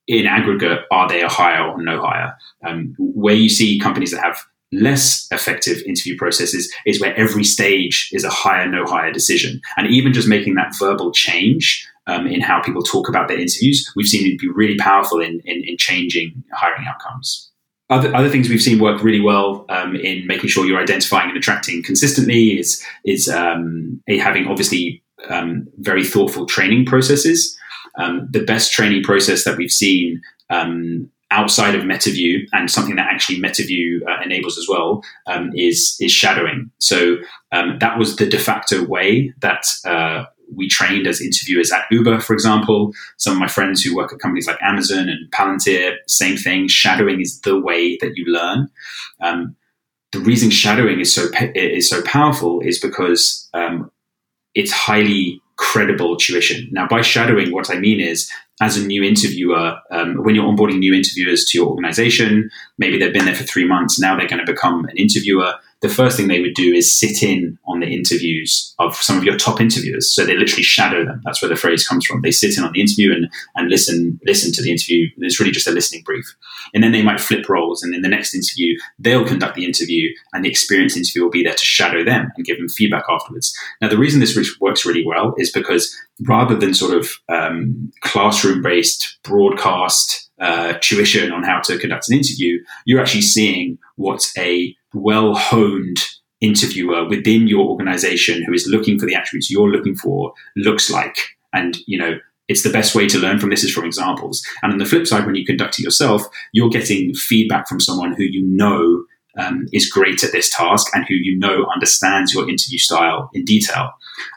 in 0.07 0.27
aggregate, 0.27 0.81
are 0.91 1.09
they 1.09 1.23
a 1.23 1.29
hire 1.29 1.69
or 1.69 1.83
no 1.83 2.01
hire? 2.01 2.37
Um, 2.65 2.95
where 2.99 3.35
you 3.35 3.49
see 3.49 3.79
companies 3.79 4.13
that 4.13 4.23
have 4.23 4.45
less 4.73 5.29
effective 5.31 5.83
interview 5.87 6.17
processes 6.17 6.73
is 6.87 7.01
where 7.01 7.15
every 7.17 7.45
stage 7.45 8.09
is 8.13 8.25
a 8.25 8.31
hire 8.31 8.67
no 8.69 8.85
hire 8.85 9.13
decision. 9.13 9.61
And 9.77 9.89
even 9.89 10.13
just 10.13 10.29
making 10.29 10.55
that 10.55 10.75
verbal 10.79 11.13
change 11.13 11.87
um, 12.07 12.27
in 12.27 12.41
how 12.41 12.61
people 12.61 12.83
talk 12.83 13.09
about 13.09 13.29
their 13.29 13.39
interviews, 13.39 13.91
we've 13.97 14.07
seen 14.07 14.31
it 14.31 14.39
be 14.39 14.49
really 14.49 14.77
powerful 14.77 15.21
in, 15.21 15.41
in, 15.45 15.63
in 15.65 15.77
changing 15.77 16.43
hiring 16.53 16.87
outcomes. 16.89 17.51
Other, 17.91 18.15
other 18.15 18.29
things 18.31 18.49
we've 18.49 18.63
seen 18.63 18.79
work 18.79 19.03
really 19.03 19.21
well 19.21 19.67
um, 19.69 19.95
in 19.97 20.27
making 20.27 20.49
sure 20.49 20.65
you're 20.65 20.81
identifying 20.81 21.29
and 21.29 21.37
attracting 21.37 21.83
consistently 21.83 22.59
is 22.59 22.83
is 23.05 23.29
um, 23.29 24.03
having 24.09 24.47
obviously 24.47 25.03
um, 25.29 25.69
very 25.79 26.05
thoughtful 26.05 26.47
training 26.47 26.87
processes. 26.87 27.57
Um, 27.99 28.29
the 28.31 28.43
best 28.45 28.73
training 28.73 29.03
process 29.03 29.45
that 29.45 29.59
we've 29.59 29.71
seen 29.71 30.23
um, 30.49 31.11
outside 31.31 31.75
of 31.75 31.83
MetaView 31.83 32.47
and 32.53 32.71
something 32.71 32.97
that 32.97 33.09
actually 33.11 33.41
MetaView 33.41 34.01
uh, 34.09 34.23
enables 34.23 34.57
as 34.59 34.67
well 34.69 35.03
um, 35.27 35.51
is 35.55 35.97
is 36.01 36.13
shadowing. 36.13 36.71
So 36.79 37.17
um, 37.53 37.79
that 37.81 37.99
was 37.99 38.17
the 38.17 38.27
de 38.27 38.39
facto 38.39 38.85
way 38.85 39.35
that 39.41 39.67
uh, 39.85 40.25
we 40.57 40.69
trained 40.69 41.07
as 41.07 41.21
interviewers 41.21 41.73
at 41.73 41.85
Uber, 41.91 42.21
for 42.21 42.35
example. 42.35 42.93
Some 43.17 43.35
of 43.35 43.39
my 43.39 43.49
friends 43.49 43.83
who 43.83 43.97
work 43.97 44.13
at 44.13 44.19
companies 44.19 44.47
like 44.47 44.63
Amazon 44.63 45.09
and 45.09 45.31
Palantir, 45.33 45.97
same 46.07 46.37
thing. 46.37 46.69
Shadowing 46.69 47.21
is 47.21 47.41
the 47.41 47.61
way 47.61 47.97
that 48.01 48.17
you 48.17 48.25
learn. 48.27 48.69
Um, 49.21 49.57
the 50.13 50.21
reason 50.21 50.51
shadowing 50.51 51.01
is 51.01 51.15
so 51.15 51.29
is 51.55 51.89
so 51.89 52.03
powerful 52.03 52.61
is 52.61 52.79
because 52.79 53.49
um, 53.55 53.91
it's 54.55 54.71
highly 54.71 55.41
credible 55.57 56.17
tuition. 56.17 56.69
Now, 56.73 56.87
by 56.89 57.03
shadowing, 57.03 57.53
what 57.53 57.71
I 57.71 57.79
mean 57.79 58.01
is, 58.01 58.31
as 58.61 58.77
a 58.77 58.87
new 58.87 59.03
interviewer, 59.03 59.77
um, 59.91 60.23
when 60.23 60.35
you're 60.35 60.45
onboarding 60.45 60.79
new 60.79 60.93
interviewers 60.93 61.45
to 61.47 61.59
your 61.59 61.69
organization, 61.69 62.51
maybe 62.79 62.99
they've 62.99 63.13
been 63.13 63.25
there 63.25 63.35
for 63.35 63.45
three 63.45 63.67
months, 63.67 63.99
now 63.99 64.17
they're 64.17 64.29
going 64.29 64.45
to 64.45 64.53
become 64.53 64.85
an 64.85 64.97
interviewer 64.97 65.55
the 65.83 65.89
first 65.89 66.17
thing 66.17 66.29
they 66.29 66.41
would 66.41 66.55
do 66.55 66.73
is 66.73 66.97
sit 66.99 67.23
in 67.25 67.59
on 67.67 67.81
the 67.81 67.87
interviews 67.87 68.73
of 68.79 68.95
some 68.95 69.19
of 69.19 69.25
your 69.25 69.37
top 69.37 69.61
interviewers. 69.61 70.15
So 70.15 70.25
they 70.25 70.37
literally 70.37 70.63
shadow 70.63 71.05
them. 71.05 71.21
That's 71.25 71.43
where 71.43 71.49
the 71.49 71.57
phrase 71.57 71.87
comes 71.87 72.07
from. 72.07 72.23
They 72.23 72.31
sit 72.31 72.57
in 72.57 72.63
on 72.63 72.73
the 72.73 72.81
interview 72.81 73.13
and, 73.13 73.29
and 73.57 73.69
listen 73.69 74.21
listen 74.25 74.53
to 74.53 74.63
the 74.63 74.71
interview. 74.71 75.09
It's 75.19 75.41
really 75.41 75.53
just 75.53 75.67
a 75.67 75.73
listening 75.73 76.03
brief. 76.05 76.25
And 76.73 76.85
then 76.85 76.93
they 76.93 77.03
might 77.03 77.21
flip 77.21 77.49
roles. 77.49 77.83
And 77.83 77.95
in 77.95 78.03
the 78.03 78.09
next 78.09 78.33
interview, 78.33 78.79
they'll 78.99 79.27
conduct 79.27 79.57
the 79.57 79.65
interview 79.65 80.11
and 80.33 80.45
the 80.45 80.49
experienced 80.49 80.97
interviewer 80.97 81.25
will 81.25 81.33
be 81.33 81.43
there 81.43 81.55
to 81.55 81.65
shadow 81.65 82.05
them 82.05 82.31
and 82.37 82.47
give 82.47 82.59
them 82.59 82.69
feedback 82.69 83.05
afterwards. 83.11 83.53
Now, 83.81 83.89
the 83.89 83.99
reason 83.99 84.21
this 84.21 84.39
works 84.61 84.87
really 84.87 85.05
well 85.05 85.35
is 85.37 85.51
because 85.51 85.95
rather 86.21 86.55
than 86.55 86.75
sort 86.75 86.97
of 86.97 87.11
um, 87.29 87.91
classroom 88.03 88.63
based 88.63 89.19
broadcast 89.25 90.31
uh, 90.41 90.75
tuition 90.81 91.33
on 91.33 91.43
how 91.43 91.61
to 91.61 91.79
conduct 91.79 92.09
an 92.09 92.17
interview, 92.17 92.59
you're 92.85 93.01
actually 93.01 93.23
seeing 93.23 93.79
what 93.97 94.25
a 94.39 94.77
well 94.95 95.35
honed 95.35 95.99
interviewer 96.41 97.09
within 97.09 97.47
your 97.47 97.67
organization 97.67 98.43
who 98.43 98.53
is 98.53 98.67
looking 98.67 98.99
for 98.99 99.07
the 99.07 99.15
attributes 99.15 99.51
you're 99.51 99.71
looking 99.71 99.95
for 99.95 100.33
looks 100.57 100.91
like. 100.91 101.17
And, 101.53 101.79
you 101.87 101.99
know, 101.99 102.19
it's 102.49 102.65
the 102.65 102.73
best 102.73 102.95
way 102.95 103.07
to 103.09 103.19
learn 103.19 103.39
from 103.39 103.51
this 103.51 103.65
is 103.65 103.73
from 103.73 103.85
examples. 103.85 104.43
And 104.63 104.73
on 104.73 104.79
the 104.79 104.85
flip 104.85 105.07
side, 105.07 105.25
when 105.25 105.37
you 105.37 105.47
conduct 105.47 105.79
it 105.79 105.83
yourself, 105.83 106.23
you're 106.53 106.69
getting 106.69 107.15
feedback 107.15 107.69
from 107.69 107.81
someone 107.81 108.15
who 108.15 108.25
you 108.25 108.45
know 108.45 109.05
um, 109.39 109.67
is 109.73 109.89
great 109.89 110.23
at 110.23 110.33
this 110.33 110.51
task 110.51 110.89
and 110.95 111.07
who 111.09 111.15
you 111.15 111.39
know 111.39 111.67
understands 111.73 112.35
your 112.35 112.49
interview 112.49 112.79
style 112.79 113.31
in 113.33 113.45
detail, 113.45 113.91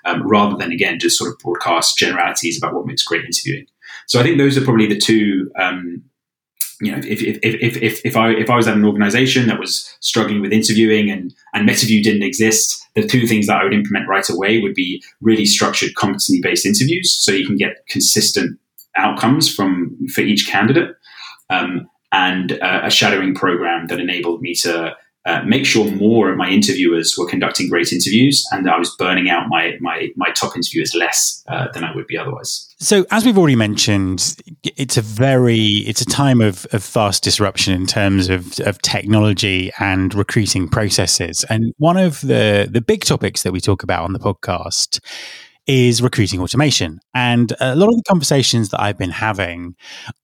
um, 0.05 0.25
rather 0.25 0.55
than 0.55 0.71
again 0.71 0.99
just 0.99 1.17
sort 1.17 1.31
of 1.31 1.37
broadcast 1.39 1.97
generalities 1.97 2.57
about 2.57 2.73
what 2.73 2.85
makes 2.85 3.03
great 3.03 3.25
interviewing. 3.25 3.65
So 4.07 4.19
I 4.19 4.23
think 4.23 4.37
those 4.37 4.57
are 4.57 4.63
probably 4.63 4.87
the 4.87 4.97
two 4.97 5.51
um, 5.59 6.03
you 6.81 6.91
know, 6.91 6.97
if, 6.97 7.21
if, 7.21 7.39
if, 7.41 7.77
if, 7.81 8.01
if 8.05 8.17
I 8.17 8.31
if 8.31 8.49
I 8.49 8.55
was 8.55 8.67
at 8.67 8.75
an 8.75 8.85
organization 8.85 9.47
that 9.47 9.59
was 9.59 9.95
struggling 10.01 10.41
with 10.41 10.51
interviewing 10.51 11.09
and 11.09 11.33
and 11.53 11.67
MetaView 11.67 12.03
didn't 12.03 12.23
exist, 12.23 12.85
the 12.95 13.07
two 13.07 13.27
things 13.27 13.47
that 13.47 13.61
I 13.61 13.63
would 13.63 13.73
implement 13.73 14.09
right 14.09 14.29
away 14.29 14.59
would 14.59 14.73
be 14.73 15.01
really 15.21 15.45
structured 15.45 15.95
competency 15.95 16.39
based 16.41 16.65
interviews, 16.65 17.11
so 17.13 17.31
you 17.31 17.45
can 17.45 17.55
get 17.55 17.85
consistent 17.87 18.59
outcomes 18.97 19.53
from 19.53 19.97
for 20.13 20.21
each 20.21 20.47
candidate, 20.49 20.95
um, 21.49 21.89
and 22.11 22.53
uh, 22.61 22.81
a 22.83 22.89
shadowing 22.89 23.35
program 23.35 23.87
that 23.87 23.99
enabled 23.99 24.41
me 24.41 24.53
to 24.55 24.95
uh, 25.25 25.41
make 25.43 25.65
sure 25.65 25.89
more 25.91 26.31
of 26.31 26.37
my 26.37 26.49
interviewers 26.49 27.15
were 27.17 27.27
conducting 27.27 27.67
great 27.67 27.91
interviews 27.91 28.45
and 28.51 28.69
I 28.69 28.77
was 28.77 28.95
burning 28.95 29.29
out 29.29 29.47
my 29.47 29.73
my, 29.79 30.09
my 30.15 30.29
top 30.31 30.55
interviewers 30.55 30.93
less 30.93 31.43
uh, 31.47 31.67
than 31.73 31.83
I 31.83 31.95
would 31.95 32.07
be 32.07 32.17
otherwise. 32.17 32.73
So 32.79 33.05
as 33.11 33.25
we've 33.25 33.37
already 33.37 33.55
mentioned, 33.55 34.35
it's 34.63 34.97
a 34.97 35.01
very 35.01 35.83
it's 35.87 36.01
a 36.01 36.05
time 36.05 36.41
of, 36.41 36.67
of 36.73 36.83
fast 36.83 37.23
disruption 37.23 37.73
in 37.73 37.87
terms 37.87 38.29
of, 38.29 38.59
of 38.59 38.81
technology 38.81 39.71
and 39.79 40.13
recruiting 40.13 40.67
processes. 40.67 41.43
And 41.49 41.73
one 41.77 41.97
of 41.97 42.21
the 42.21 42.67
the 42.69 42.81
big 42.81 43.03
topics 43.03 43.43
that 43.43 43.51
we 43.51 43.59
talk 43.59 43.83
about 43.83 44.03
on 44.03 44.13
the 44.13 44.19
podcast 44.19 44.99
is 45.67 46.01
recruiting 46.01 46.39
automation. 46.39 46.99
And 47.13 47.53
a 47.59 47.75
lot 47.75 47.89
of 47.89 47.95
the 47.95 48.03
conversations 48.07 48.69
that 48.69 48.81
I've 48.81 48.97
been 48.97 49.11
having 49.11 49.75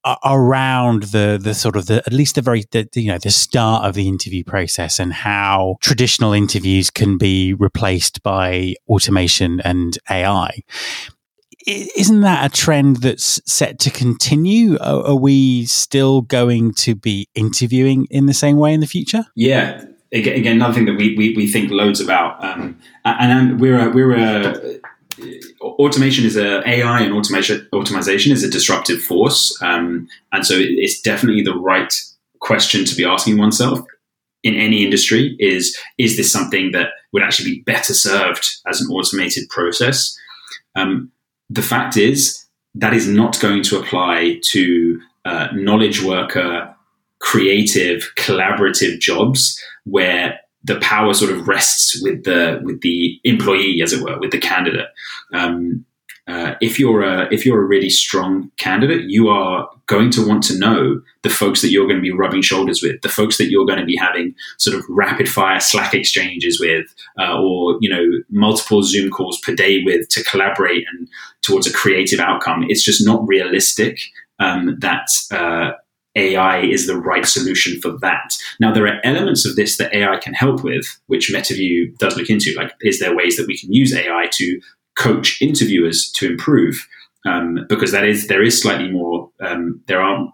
are 0.04 0.18
around 0.26 1.04
the 1.04 1.40
the 1.42 1.54
sort 1.54 1.76
of 1.76 1.88
the 1.88 1.98
at 2.06 2.14
least 2.14 2.36
the 2.36 2.42
very 2.42 2.64
the, 2.72 2.88
you 2.94 3.08
know 3.08 3.18
the 3.18 3.32
start 3.32 3.86
of 3.86 3.96
the 3.96 4.08
interview 4.08 4.44
process 4.44 5.00
and 5.00 5.14
how 5.14 5.78
traditional 5.82 6.34
interviews 6.34 6.90
can 6.90 7.18
be 7.18 7.54
replaced 7.54 8.22
by 8.24 8.76
automation 8.88 9.60
and 9.62 9.98
AI. 10.10 10.62
Isn't 11.68 12.22
that 12.22 12.52
a 12.52 12.56
trend 12.56 12.98
that's 12.98 13.40
set 13.46 13.78
to 13.80 13.92
continue? 13.92 14.80
Are 14.80 15.16
we 15.16 15.66
still 15.66 16.22
going 16.22 16.74
to 16.76 16.96
be 16.96 17.28
interviewing 17.36 18.08
in 18.10 18.26
the 18.26 18.34
same 18.34 18.58
way 18.58 18.74
in 18.74 18.80
the 18.80 18.88
future? 18.88 19.26
Yeah, 19.36 19.86
again, 20.12 20.56
another 20.56 20.74
thing 20.74 20.86
that 20.86 20.98
we, 20.98 21.16
we, 21.16 21.36
we 21.36 21.48
think 21.48 21.72
loads 21.72 22.02
about. 22.02 22.44
Um, 22.44 22.80
and 23.06 23.60
we're 23.60 23.80
a, 23.80 23.92
we're 23.92 24.16
a 24.16 24.80
automation 25.62 26.26
is 26.26 26.38
a 26.38 26.68
AI 26.68 27.02
and 27.02 27.14
automation 27.14 27.68
automation 27.74 28.32
is 28.32 28.44
a 28.44 28.50
disruptive 28.50 29.02
force, 29.02 29.58
um, 29.62 30.08
and 30.32 30.46
so 30.46 30.56
it's 30.58 31.02
definitely 31.02 31.44
the 31.44 31.56
right 31.56 31.94
question 32.40 32.86
to 32.86 32.96
be 32.96 33.06
asking 33.06 33.38
oneself 33.38 33.80
in 34.44 34.56
any 34.56 34.84
industry 34.84 35.36
is 35.40 35.78
is 35.98 36.18
this 36.18 36.32
something 36.32 36.72
that 36.72 36.90
would 37.14 37.24
actually 37.24 37.52
be 37.52 37.62
better 37.62 37.94
served 37.94 38.58
as 38.68 38.82
an 38.82 38.88
automated 38.92 39.48
process? 39.50 40.18
Um, 40.76 41.12
the 41.50 41.62
fact 41.62 41.98
is 41.98 42.46
that 42.76 42.94
is 42.94 43.08
not 43.08 43.40
going 43.40 43.64
to 43.64 43.80
apply 43.80 44.40
to 44.44 45.02
uh, 45.26 45.48
knowledge 45.54 46.02
worker 46.02 46.74
creative 47.20 48.12
collaborative 48.18 49.00
jobs 49.00 49.62
where 49.84 50.40
the 50.64 50.80
power 50.80 51.14
sort 51.14 51.32
of 51.32 51.48
rests 51.48 52.02
with 52.02 52.24
the 52.24 52.60
with 52.64 52.82
the 52.82 53.20
employee, 53.24 53.82
as 53.82 53.94
it 53.94 54.04
were, 54.04 54.20
with 54.20 54.32
the 54.32 54.40
candidate. 54.40 54.88
Um, 55.34 55.86
uh, 56.28 56.56
if 56.62 56.80
you're 56.80 57.02
a 57.02 57.28
if 57.34 57.46
you're 57.46 57.62
a 57.62 57.68
really 57.68 57.90
strong 57.90 58.52
candidate, 58.58 59.10
you 59.10 59.28
are 59.28 59.68
going 59.88 60.12
to 60.12 60.26
want 60.26 60.44
to 60.44 60.58
know 60.58 61.02
the 61.24 61.30
folks 61.30 61.62
that 61.62 61.72
you're 61.72 61.88
going 61.88 61.98
to 61.98 62.02
be 62.02 62.12
rubbing 62.12 62.42
shoulders 62.42 62.82
with, 62.82 63.02
the 63.02 63.10
folks 63.10 63.38
that 63.38 63.50
you're 63.50 63.66
going 63.66 63.80
to 63.80 63.86
be 63.86 63.98
having 63.98 64.34
sort 64.58 64.78
of 64.78 64.86
rapid 64.88 65.28
fire 65.28 65.60
Slack 65.60 65.94
exchanges 65.94 66.60
with, 66.60 66.86
uh, 67.20 67.42
or 67.42 67.78
you 67.82 67.90
know 67.90 68.06
multiple 68.30 68.84
Zoom 68.84 69.10
calls 69.10 69.40
per 69.40 69.56
day 69.56 69.84
with 69.84 70.08
to 70.10 70.24
collaborate 70.24 70.86
and 70.94 71.10
towards 71.42 71.66
a 71.66 71.74
creative 71.74 72.20
outcome. 72.20 72.66
It's 72.70 72.84
just 72.84 73.06
not 73.06 73.28
realistic 73.28 74.00
um, 74.40 74.78
that. 74.80 75.08
Uh, 75.32 75.72
AI 76.16 76.62
is 76.62 76.88
the 76.88 76.98
right 76.98 77.26
solution 77.26 77.80
for 77.82 77.98
that. 78.00 78.36
Now, 78.60 78.74
there 78.74 78.88
are 78.88 79.00
elements 79.04 79.46
of 79.46 79.56
this 79.56 79.78
that 79.78 79.94
AI 79.94 80.18
can 80.18 80.34
help 80.34 80.64
with, 80.64 80.86
which 81.08 81.32
MetaView 81.34 81.98
does 81.98 82.18
look 82.18 82.30
into. 82.30 82.54
Like, 82.56 82.74
is 82.82 83.00
there 83.00 83.16
ways 83.16 83.38
that 83.38 83.48
we 83.48 83.58
can 83.58 83.72
use 83.72 83.96
AI 83.96 84.28
to 84.34 84.60
coach 84.96 85.42
interviewers 85.42 86.12
to 86.12 86.28
improve 86.28 86.88
um, 87.26 87.66
because 87.70 87.92
that 87.92 88.06
is 88.06 88.28
there 88.28 88.44
is 88.44 88.62
slightly 88.62 88.90
more 88.90 89.30
um, 89.42 89.82
there 89.88 90.02
are 90.02 90.32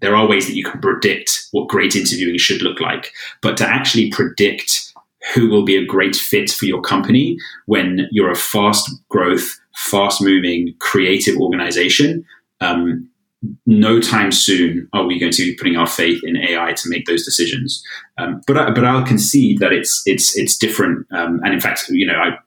there 0.00 0.14
are 0.14 0.28
ways 0.28 0.46
that 0.46 0.54
you 0.54 0.64
can 0.64 0.80
predict 0.80 1.46
what 1.52 1.68
great 1.68 1.96
interviewing 1.96 2.38
should 2.38 2.62
look 2.62 2.80
like 2.80 3.12
but 3.42 3.56
to 3.56 3.66
actually 3.66 4.10
predict 4.10 4.92
who 5.34 5.48
will 5.48 5.64
be 5.64 5.76
a 5.76 5.84
great 5.84 6.14
fit 6.14 6.50
for 6.50 6.66
your 6.66 6.80
company 6.80 7.36
when 7.66 8.06
you're 8.10 8.30
a 8.30 8.36
fast 8.36 8.88
growth 9.08 9.58
fast 9.74 10.22
moving 10.22 10.74
creative 10.78 11.36
organization 11.38 12.24
um, 12.60 13.08
no 13.66 14.00
time 14.00 14.32
soon 14.32 14.88
are 14.92 15.04
we 15.04 15.18
going 15.18 15.32
to 15.32 15.42
be 15.42 15.54
putting 15.56 15.76
our 15.76 15.86
faith 15.86 16.22
in 16.24 16.36
AI 16.36 16.72
to 16.72 16.88
make 16.88 17.06
those 17.06 17.24
decisions. 17.24 17.82
Um, 18.18 18.40
but 18.46 18.56
I, 18.56 18.70
but 18.70 18.84
I'll 18.84 19.04
concede 19.04 19.58
that 19.58 19.72
it's 19.72 20.02
it's 20.06 20.36
it's 20.36 20.56
different. 20.56 21.06
Um, 21.12 21.40
and 21.44 21.52
in 21.52 21.60
fact, 21.60 21.86
you 21.90 22.06
know, 22.06 22.14
I 22.14 22.38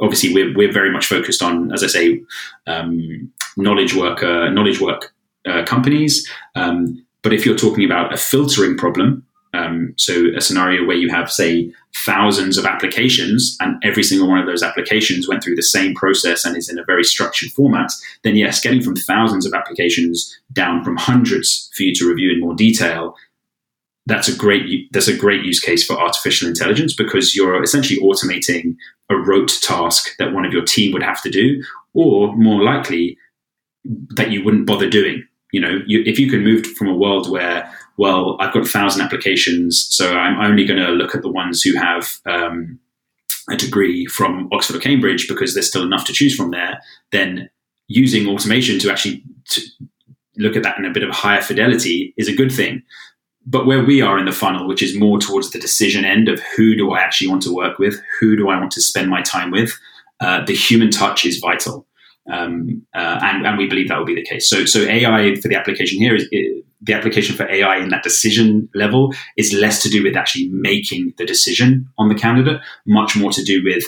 obviously 0.00 0.32
we're, 0.32 0.54
we're 0.54 0.72
very 0.72 0.92
much 0.92 1.06
focused 1.06 1.42
on, 1.42 1.72
as 1.72 1.82
I 1.82 1.88
say, 1.88 2.22
um, 2.66 3.32
knowledge 3.56 3.94
worker, 3.94 4.50
knowledge 4.50 4.80
work 4.80 5.12
uh, 5.46 5.64
companies. 5.64 6.28
Um, 6.54 7.04
but 7.22 7.32
if 7.32 7.44
you're 7.44 7.56
talking 7.56 7.84
about 7.84 8.12
a 8.12 8.16
filtering 8.16 8.76
problem, 8.76 9.26
um, 9.58 9.94
so 9.96 10.26
a 10.36 10.40
scenario 10.40 10.86
where 10.86 10.96
you 10.96 11.10
have, 11.10 11.30
say, 11.30 11.72
thousands 12.04 12.56
of 12.56 12.64
applications 12.64 13.56
and 13.60 13.82
every 13.82 14.02
single 14.02 14.28
one 14.28 14.38
of 14.38 14.46
those 14.46 14.62
applications 14.62 15.28
went 15.28 15.42
through 15.42 15.56
the 15.56 15.62
same 15.62 15.94
process 15.94 16.44
and 16.44 16.56
is 16.56 16.68
in 16.68 16.78
a 16.78 16.84
very 16.84 17.04
structured 17.04 17.50
format, 17.50 17.90
then 18.22 18.36
yes, 18.36 18.60
getting 18.60 18.82
from 18.82 18.96
thousands 18.96 19.46
of 19.46 19.54
applications 19.54 20.38
down 20.52 20.84
from 20.84 20.96
hundreds 20.96 21.70
for 21.74 21.82
you 21.82 21.94
to 21.94 22.08
review 22.08 22.32
in 22.32 22.40
more 22.40 22.54
detail 22.54 23.16
that's 24.06 24.26
a 24.26 24.34
great 24.34 24.90
that's 24.90 25.06
a 25.06 25.16
great 25.16 25.44
use 25.44 25.60
case 25.60 25.86
for 25.86 26.00
artificial 26.00 26.48
intelligence 26.48 26.94
because 26.94 27.36
you're 27.36 27.62
essentially 27.62 28.00
automating 28.00 28.74
a 29.10 29.16
rote 29.16 29.58
task 29.62 30.16
that 30.18 30.32
one 30.32 30.46
of 30.46 30.52
your 30.52 30.64
team 30.64 30.92
would 30.92 31.02
have 31.02 31.22
to 31.22 31.30
do, 31.30 31.62
or 31.92 32.34
more 32.36 32.62
likely 32.62 33.18
that 34.16 34.30
you 34.30 34.42
wouldn't 34.42 34.66
bother 34.66 34.88
doing. 34.88 35.22
You 35.52 35.60
know, 35.60 35.80
you, 35.86 36.02
if 36.04 36.18
you 36.18 36.30
can 36.30 36.42
move 36.42 36.66
from 36.66 36.88
a 36.88 36.96
world 36.96 37.30
where, 37.30 37.70
well, 37.98 38.36
I've 38.40 38.52
got 38.52 38.62
a 38.62 38.68
thousand 38.68 39.02
applications, 39.02 39.86
so 39.90 40.16
I'm 40.16 40.40
only 40.40 40.64
going 40.64 40.80
to 40.80 40.92
look 40.92 41.14
at 41.14 41.22
the 41.22 41.30
ones 41.30 41.62
who 41.62 41.76
have 41.76 42.08
um, 42.26 42.78
a 43.50 43.56
degree 43.56 44.06
from 44.06 44.48
Oxford 44.52 44.76
or 44.76 44.80
Cambridge 44.80 45.28
because 45.28 45.52
there's 45.52 45.68
still 45.68 45.82
enough 45.82 46.06
to 46.06 46.12
choose 46.12 46.34
from 46.34 46.50
there. 46.50 46.80
Then 47.12 47.50
using 47.88 48.26
automation 48.26 48.78
to 48.78 48.90
actually 48.90 49.22
to 49.50 49.62
look 50.36 50.56
at 50.56 50.62
that 50.62 50.78
in 50.78 50.84
a 50.84 50.92
bit 50.92 51.02
of 51.02 51.10
higher 51.10 51.42
fidelity 51.42 52.14
is 52.16 52.28
a 52.28 52.34
good 52.34 52.52
thing 52.52 52.82
but 53.48 53.66
where 53.66 53.82
we 53.82 54.02
are 54.02 54.18
in 54.18 54.26
the 54.26 54.32
funnel, 54.32 54.68
which 54.68 54.82
is 54.82 54.94
more 54.94 55.18
towards 55.18 55.50
the 55.50 55.58
decision 55.58 56.04
end 56.04 56.28
of 56.28 56.38
who 56.54 56.76
do 56.76 56.92
I 56.92 57.00
actually 57.00 57.28
want 57.28 57.42
to 57.44 57.54
work 57.54 57.78
with, 57.78 57.98
who 58.20 58.36
do 58.36 58.50
I 58.50 58.58
want 58.58 58.72
to 58.72 58.82
spend 58.82 59.08
my 59.08 59.22
time 59.22 59.50
with, 59.50 59.72
uh, 60.20 60.44
the 60.44 60.54
human 60.54 60.90
touch 60.90 61.24
is 61.24 61.38
vital, 61.38 61.86
um, 62.30 62.86
uh, 62.94 63.20
and, 63.22 63.46
and, 63.46 63.56
we 63.56 63.66
believe 63.66 63.88
that 63.88 63.96
will 63.96 64.04
be 64.04 64.14
the 64.14 64.24
case. 64.24 64.50
So, 64.50 64.66
so 64.66 64.80
AI 64.80 65.36
for 65.36 65.48
the 65.48 65.54
application 65.54 65.98
here 65.98 66.14
is 66.14 66.28
the 66.80 66.92
application 66.92 67.34
for 67.34 67.48
AI 67.48 67.78
in 67.78 67.88
that 67.88 68.02
decision 68.02 68.68
level 68.74 69.12
is 69.36 69.52
less 69.52 69.82
to 69.82 69.88
do 69.88 70.02
with 70.02 70.16
actually 70.16 70.48
making 70.50 71.12
the 71.18 71.26
decision 71.26 71.88
on 71.98 72.08
the 72.08 72.14
candidate, 72.14 72.60
much 72.86 73.16
more 73.16 73.32
to 73.32 73.42
do 73.42 73.62
with 73.64 73.84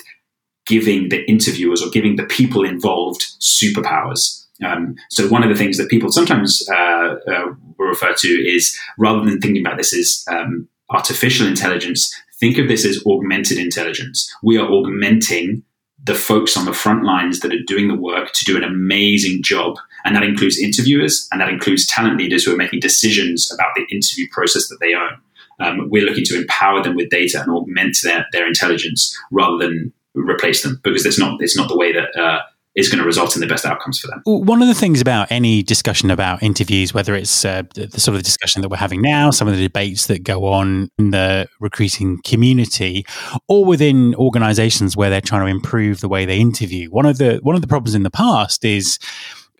giving 0.66 1.08
the 1.08 1.28
interviewers 1.28 1.82
or 1.82 1.90
giving 1.90 2.16
the 2.16 2.24
people 2.24 2.64
involved 2.64 3.22
superpowers. 3.40 4.46
Um, 4.64 4.96
so 5.08 5.28
one 5.28 5.42
of 5.42 5.48
the 5.48 5.54
things 5.54 5.78
that 5.78 5.88
people 5.88 6.12
sometimes 6.12 6.68
uh, 6.70 7.14
uh, 7.28 7.46
refer 7.78 8.12
to 8.14 8.28
is 8.28 8.76
rather 8.98 9.24
than 9.24 9.40
thinking 9.40 9.64
about 9.64 9.78
this 9.78 9.94
as 9.94 10.24
um, 10.30 10.68
artificial 10.90 11.46
intelligence, 11.46 12.14
think 12.38 12.58
of 12.58 12.68
this 12.68 12.84
as 12.84 13.02
augmented 13.06 13.58
intelligence. 13.58 14.32
We 14.42 14.58
are 14.58 14.68
augmenting 14.68 15.62
the 16.04 16.14
folks 16.14 16.56
on 16.56 16.64
the 16.64 16.72
front 16.72 17.04
lines 17.04 17.40
that 17.40 17.52
are 17.52 17.62
doing 17.66 17.88
the 17.88 17.94
work 17.94 18.32
to 18.32 18.44
do 18.44 18.56
an 18.56 18.64
amazing 18.64 19.42
job. 19.42 19.76
And 20.04 20.16
that 20.16 20.22
includes 20.22 20.58
interviewers 20.58 21.28
and 21.30 21.40
that 21.40 21.50
includes 21.50 21.86
talent 21.86 22.16
leaders 22.16 22.44
who 22.44 22.54
are 22.54 22.56
making 22.56 22.80
decisions 22.80 23.52
about 23.52 23.74
the 23.74 23.84
interview 23.94 24.26
process 24.30 24.68
that 24.68 24.78
they 24.80 24.94
own. 24.94 25.20
Um, 25.60 25.90
we're 25.90 26.04
looking 26.04 26.24
to 26.24 26.38
empower 26.38 26.82
them 26.82 26.96
with 26.96 27.10
data 27.10 27.42
and 27.42 27.50
augment 27.50 27.98
their, 28.02 28.26
their 28.32 28.46
intelligence 28.46 29.16
rather 29.30 29.58
than 29.58 29.92
replace 30.14 30.62
them 30.62 30.80
because 30.82 31.06
it's 31.06 31.18
not 31.18 31.40
it's 31.40 31.56
not 31.56 31.68
the 31.68 31.76
way 31.76 31.92
that 31.92 32.16
uh, 32.18 32.40
is 32.76 32.88
going 32.88 33.00
to 33.00 33.04
result 33.04 33.34
in 33.34 33.40
the 33.40 33.48
best 33.48 33.66
outcomes 33.66 33.98
for 33.98 34.06
them. 34.06 34.22
One 34.24 34.62
of 34.62 34.68
the 34.68 34.74
things 34.74 35.00
about 35.00 35.30
any 35.32 35.62
discussion 35.62 36.10
about 36.10 36.42
interviews, 36.42 36.94
whether 36.94 37.14
it's 37.14 37.44
uh, 37.44 37.62
the 37.74 38.00
sort 38.00 38.16
of 38.16 38.22
discussion 38.22 38.62
that 38.62 38.68
we're 38.68 38.76
having 38.76 39.02
now, 39.02 39.30
some 39.30 39.48
of 39.48 39.56
the 39.56 39.62
debates 39.62 40.06
that 40.06 40.22
go 40.22 40.46
on 40.46 40.88
in 40.98 41.10
the 41.10 41.48
recruiting 41.58 42.20
community, 42.24 43.04
or 43.48 43.64
within 43.64 44.14
organisations 44.14 44.96
where 44.96 45.10
they're 45.10 45.20
trying 45.20 45.44
to 45.44 45.50
improve 45.50 46.00
the 46.00 46.08
way 46.08 46.24
they 46.24 46.38
interview, 46.38 46.88
one 46.90 47.06
of 47.06 47.18
the 47.18 47.40
one 47.42 47.56
of 47.56 47.60
the 47.60 47.68
problems 47.68 47.94
in 47.94 48.04
the 48.04 48.10
past 48.10 48.64
is 48.64 48.98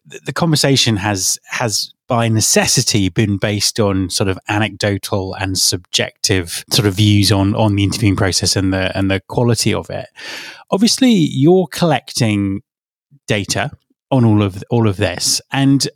the 0.04 0.32
conversation 0.32 0.96
has 0.96 1.38
has 1.46 1.92
by 2.06 2.28
necessity 2.28 3.08
been 3.08 3.38
based 3.38 3.78
on 3.78 4.10
sort 4.10 4.28
of 4.28 4.38
anecdotal 4.48 5.34
and 5.34 5.58
subjective 5.58 6.64
sort 6.70 6.86
of 6.86 6.94
views 6.94 7.30
on 7.30 7.54
on 7.54 7.76
the 7.76 7.84
interviewing 7.84 8.16
process 8.16 8.56
and 8.56 8.72
the 8.72 8.96
and 8.96 9.10
the 9.10 9.20
quality 9.28 9.74
of 9.74 9.90
it. 9.90 10.06
Obviously, 10.70 11.10
you're 11.10 11.66
collecting 11.70 12.62
data 13.26 13.70
on 14.10 14.24
all 14.24 14.42
of 14.42 14.62
all 14.70 14.88
of 14.88 14.96
this. 14.96 15.40
And 15.52 15.88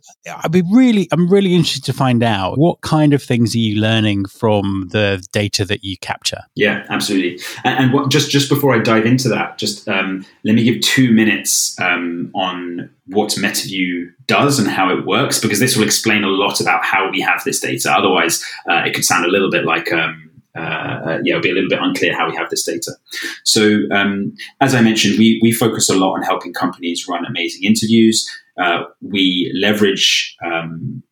i'd 0.43 0.51
be 0.51 0.63
really 0.71 1.07
i'm 1.11 1.29
really 1.29 1.53
interested 1.53 1.83
to 1.83 1.93
find 1.93 2.23
out 2.23 2.57
what 2.57 2.81
kind 2.81 3.13
of 3.13 3.21
things 3.21 3.53
are 3.53 3.59
you 3.59 3.79
learning 3.79 4.25
from 4.25 4.87
the 4.91 5.25
data 5.31 5.65
that 5.65 5.83
you 5.83 5.97
capture? 5.97 6.41
Yeah 6.55 6.85
absolutely. 6.89 7.43
And, 7.63 7.85
and 7.85 7.93
what, 7.93 8.09
just 8.09 8.31
just 8.31 8.49
before 8.49 8.73
i 8.73 8.79
dive 8.79 9.05
into 9.05 9.29
that 9.29 9.57
just 9.57 9.87
um, 9.87 10.25
let 10.43 10.55
me 10.55 10.63
give 10.63 10.81
two 10.81 11.11
minutes 11.11 11.79
um, 11.79 12.31
on 12.33 12.89
what 13.07 13.29
metaview 13.31 14.11
does 14.27 14.57
and 14.57 14.67
how 14.67 14.89
it 14.89 15.05
works 15.05 15.39
because 15.39 15.59
this 15.59 15.75
will 15.75 15.83
explain 15.83 16.23
a 16.23 16.27
lot 16.27 16.59
about 16.59 16.83
how 16.83 17.09
we 17.11 17.21
have 17.21 17.43
this 17.43 17.59
data. 17.59 17.91
Otherwise 17.91 18.43
uh, 18.69 18.81
it 18.85 18.93
could 18.95 19.05
sound 19.05 19.25
a 19.25 19.29
little 19.29 19.51
bit 19.51 19.65
like 19.65 19.91
um, 19.91 20.31
uh, 20.55 20.59
uh, 20.59 21.19
yeah, 21.23 21.33
it'll 21.33 21.41
be 21.41 21.51
a 21.51 21.53
little 21.53 21.69
bit 21.69 21.79
unclear 21.81 22.15
how 22.15 22.29
we 22.29 22.35
have 22.35 22.49
this 22.49 22.63
data. 22.63 22.91
So, 23.43 23.79
um, 23.91 24.33
as 24.61 24.73
I 24.73 24.81
mentioned, 24.81 25.17
we, 25.19 25.39
we 25.43 25.51
focus 25.51 25.89
a 25.89 25.95
lot 25.95 26.13
on 26.13 26.23
helping 26.23 26.53
companies 26.53 27.07
run 27.07 27.25
amazing 27.25 27.63
interviews. 27.63 28.27
Uh, 28.57 28.83
we 29.01 29.51
leverage 29.61 30.35
um, 30.45 31.03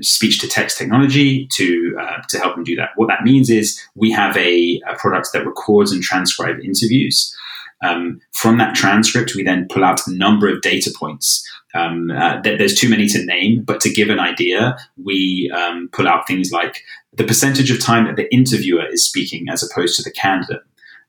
speech 0.00 0.40
to 0.40 0.48
text 0.48 0.78
technology 0.78 1.46
to 1.52 1.96
uh, 2.00 2.22
to 2.28 2.38
help 2.38 2.54
them 2.54 2.64
do 2.64 2.76
that. 2.76 2.90
What 2.96 3.08
that 3.08 3.24
means 3.24 3.50
is 3.50 3.80
we 3.94 4.10
have 4.12 4.36
a, 4.36 4.80
a 4.88 4.96
product 4.96 5.28
that 5.32 5.46
records 5.46 5.92
and 5.92 6.02
transcribes 6.02 6.64
interviews. 6.64 7.34
Um, 7.84 8.20
from 8.46 8.58
that 8.58 8.76
transcript, 8.76 9.34
we 9.34 9.42
then 9.42 9.66
pull 9.68 9.82
out 9.82 10.06
a 10.06 10.14
number 10.14 10.46
of 10.48 10.62
data 10.62 10.94
points. 10.96 11.44
Um, 11.74 12.12
uh, 12.12 12.40
th- 12.42 12.58
there's 12.58 12.76
too 12.76 12.88
many 12.88 13.08
to 13.08 13.24
name, 13.24 13.64
but 13.64 13.80
to 13.80 13.92
give 13.92 14.08
an 14.08 14.20
idea, 14.20 14.78
we 15.04 15.50
um, 15.52 15.88
pull 15.92 16.06
out 16.06 16.28
things 16.28 16.52
like 16.52 16.84
the 17.12 17.24
percentage 17.24 17.72
of 17.72 17.80
time 17.80 18.06
that 18.06 18.14
the 18.14 18.32
interviewer 18.32 18.86
is 18.86 19.04
speaking 19.04 19.46
as 19.50 19.68
opposed 19.68 19.96
to 19.96 20.04
the 20.04 20.12
candidate, 20.12 20.62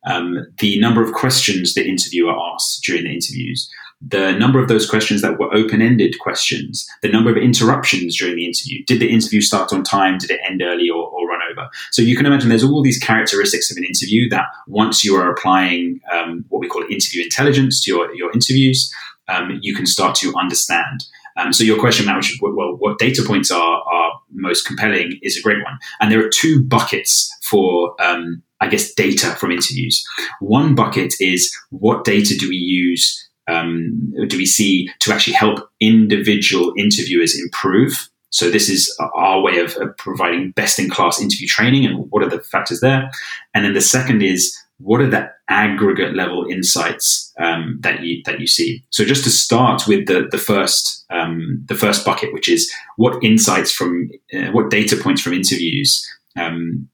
um, 0.07 0.47
the 0.57 0.79
number 0.79 1.03
of 1.03 1.13
questions 1.13 1.75
the 1.75 1.87
interviewer 1.87 2.33
asked 2.35 2.83
during 2.83 3.03
the 3.03 3.13
interviews, 3.13 3.69
the 4.01 4.31
number 4.31 4.59
of 4.59 4.67
those 4.67 4.89
questions 4.89 5.21
that 5.21 5.37
were 5.37 5.53
open 5.53 5.79
ended 5.79 6.17
questions, 6.19 6.87
the 7.03 7.11
number 7.11 7.29
of 7.29 7.37
interruptions 7.37 8.17
during 8.17 8.35
the 8.35 8.47
interview. 8.47 8.83
Did 8.85 8.99
the 8.99 9.11
interview 9.11 9.41
start 9.41 9.71
on 9.71 9.83
time? 9.83 10.17
Did 10.17 10.31
it 10.31 10.39
end 10.49 10.63
early 10.63 10.89
or, 10.89 11.07
over? 11.57 11.69
So 11.91 12.01
you 12.01 12.15
can 12.15 12.25
imagine 12.25 12.49
there's 12.49 12.63
all 12.63 12.83
these 12.83 12.99
characteristics 12.99 13.71
of 13.71 13.77
an 13.77 13.83
interview 13.83 14.29
that 14.29 14.45
once 14.67 15.03
you 15.03 15.15
are 15.15 15.31
applying 15.31 15.99
um, 16.11 16.45
what 16.49 16.59
we 16.59 16.67
call 16.67 16.83
interview 16.83 17.23
intelligence 17.23 17.83
to 17.83 17.91
your, 17.91 18.15
your 18.15 18.31
interviews, 18.31 18.93
um, 19.27 19.59
you 19.61 19.75
can 19.75 19.85
start 19.85 20.15
to 20.15 20.33
understand. 20.35 21.05
Um, 21.37 21.53
so 21.53 21.63
your 21.63 21.79
question, 21.79 22.05
Matt, 22.05 22.17
which 22.17 22.39
well, 22.41 22.75
what 22.77 22.97
data 22.97 23.23
points 23.25 23.51
are 23.51 23.83
are 23.83 24.11
most 24.31 24.65
compelling, 24.65 25.19
is 25.21 25.37
a 25.37 25.41
great 25.41 25.63
one. 25.63 25.77
And 25.99 26.11
there 26.11 26.25
are 26.25 26.29
two 26.29 26.63
buckets 26.63 27.33
for, 27.43 27.95
um, 28.01 28.41
I 28.59 28.67
guess, 28.67 28.93
data 28.93 29.27
from 29.35 29.51
interviews. 29.51 30.03
One 30.39 30.75
bucket 30.75 31.13
is 31.19 31.55
what 31.69 32.03
data 32.03 32.35
do 32.37 32.49
we 32.49 32.55
use? 32.55 33.23
Um, 33.47 34.13
do 34.27 34.35
we 34.35 34.45
see 34.45 34.89
to 34.99 35.13
actually 35.13 35.33
help 35.33 35.69
individual 35.79 36.73
interviewers 36.77 37.39
improve? 37.39 38.09
So 38.29 38.49
this 38.49 38.69
is 38.69 38.95
our 39.15 39.41
way 39.41 39.59
of, 39.59 39.75
of 39.77 39.95
providing 39.97 40.51
best 40.51 40.79
in 40.79 40.89
class 40.89 41.21
interview 41.21 41.47
training, 41.47 41.85
and 41.85 42.09
what 42.11 42.23
are 42.23 42.29
the 42.29 42.41
factors 42.41 42.81
there? 42.81 43.09
And 43.53 43.63
then 43.63 43.73
the 43.73 43.81
second 43.81 44.21
is 44.21 44.57
what 44.79 45.01
are 45.01 45.09
the 45.09 45.31
aggregate 45.47 46.15
level 46.15 46.45
insights 46.49 47.33
um, 47.39 47.79
that 47.81 48.01
you 48.03 48.21
that 48.25 48.39
you 48.39 48.47
see? 48.47 48.83
So 48.89 49.05
just 49.05 49.23
to 49.23 49.29
start 49.29 49.87
with 49.87 50.07
the 50.07 50.27
the 50.29 50.37
first 50.37 51.05
um, 51.09 51.63
the 51.67 51.75
first 51.75 52.05
bucket, 52.05 52.33
which 52.33 52.49
is 52.49 52.71
what 52.97 53.23
insights 53.23 53.71
from 53.71 54.09
uh, 54.33 54.51
what 54.51 54.69
data 54.69 54.95
points 54.95 55.21
from 55.21 55.33
interviews 55.33 56.07
um, 56.35 56.87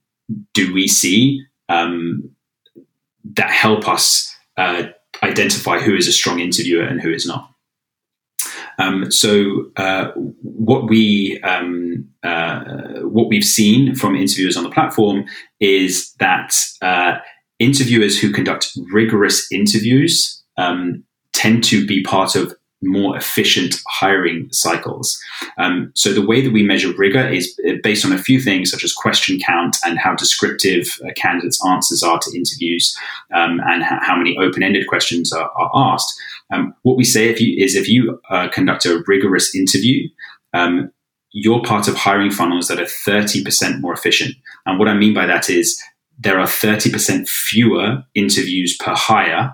do 0.53 0.73
we 0.73 0.87
see 0.87 1.43
um, 1.69 2.29
that 3.35 3.49
help 3.49 3.87
us 3.87 4.33
uh, 4.57 4.83
identify 5.21 5.79
who 5.79 5.95
is 5.95 6.07
a 6.07 6.13
strong 6.13 6.39
interviewer 6.39 6.83
and 6.83 7.01
who 7.01 7.11
is 7.11 7.25
not? 7.25 7.52
Um, 8.79 9.11
so 9.11 9.71
uh, 9.77 10.11
what 10.15 10.89
we 10.89 11.39
um, 11.41 12.07
uh, 12.23 13.01
what 13.01 13.27
we've 13.29 13.43
seen 13.43 13.95
from 13.95 14.15
interviewers 14.15 14.57
on 14.57 14.63
the 14.63 14.69
platform 14.69 15.25
is 15.59 16.13
that 16.19 16.55
uh, 16.81 17.17
interviewers 17.59 18.19
who 18.19 18.31
conduct 18.31 18.71
rigorous 18.91 19.51
interviews 19.51 20.43
um, 20.57 21.03
tend 21.33 21.63
to 21.65 21.85
be 21.85 22.03
part 22.03 22.35
of 22.35 22.55
more 22.85 23.17
efficient 23.17 23.75
hiring 23.87 24.47
cycles. 24.51 25.21
Um, 25.57 25.91
so 25.95 26.13
the 26.13 26.25
way 26.25 26.41
that 26.41 26.53
we 26.53 26.63
measure 26.63 26.91
rigor 26.93 27.27
is 27.27 27.57
uh, 27.67 27.73
based 27.81 28.05
on 28.05 28.11
a 28.11 28.17
few 28.17 28.41
things 28.41 28.71
such 28.71 28.83
as 28.83 28.93
question 28.93 29.39
count 29.39 29.77
and 29.85 29.97
how 29.97 30.15
descriptive 30.15 30.87
uh, 31.03 31.13
candidates' 31.15 31.65
answers 31.65 32.03
are 32.03 32.19
to 32.19 32.37
interviews 32.37 32.97
um, 33.33 33.61
and 33.65 33.83
how 33.83 34.15
many 34.15 34.37
open-ended 34.37 34.87
questions 34.87 35.31
are, 35.31 35.49
are 35.55 35.71
asked. 35.73 36.13
Um, 36.53 36.75
what 36.83 36.97
we 36.97 37.03
say 37.03 37.29
if 37.29 37.41
you, 37.41 37.55
is 37.57 37.75
if 37.75 37.87
you 37.87 38.19
uh, 38.29 38.47
conduct 38.49 38.85
a 38.85 39.03
rigorous 39.07 39.55
interview, 39.55 40.07
um, 40.53 40.91
you're 41.31 41.63
part 41.63 41.87
of 41.87 41.95
hiring 41.95 42.29
funnels 42.29 42.67
that 42.67 42.79
are 42.79 42.83
30% 42.83 43.81
more 43.81 43.93
efficient. 43.93 44.35
And 44.65 44.77
what 44.77 44.87
I 44.87 44.93
mean 44.93 45.13
by 45.13 45.25
that 45.25 45.49
is 45.49 45.81
there 46.19 46.39
are 46.39 46.45
30% 46.45 47.27
fewer 47.27 48.03
interviews 48.13 48.77
per 48.77 48.93
hire 48.93 49.53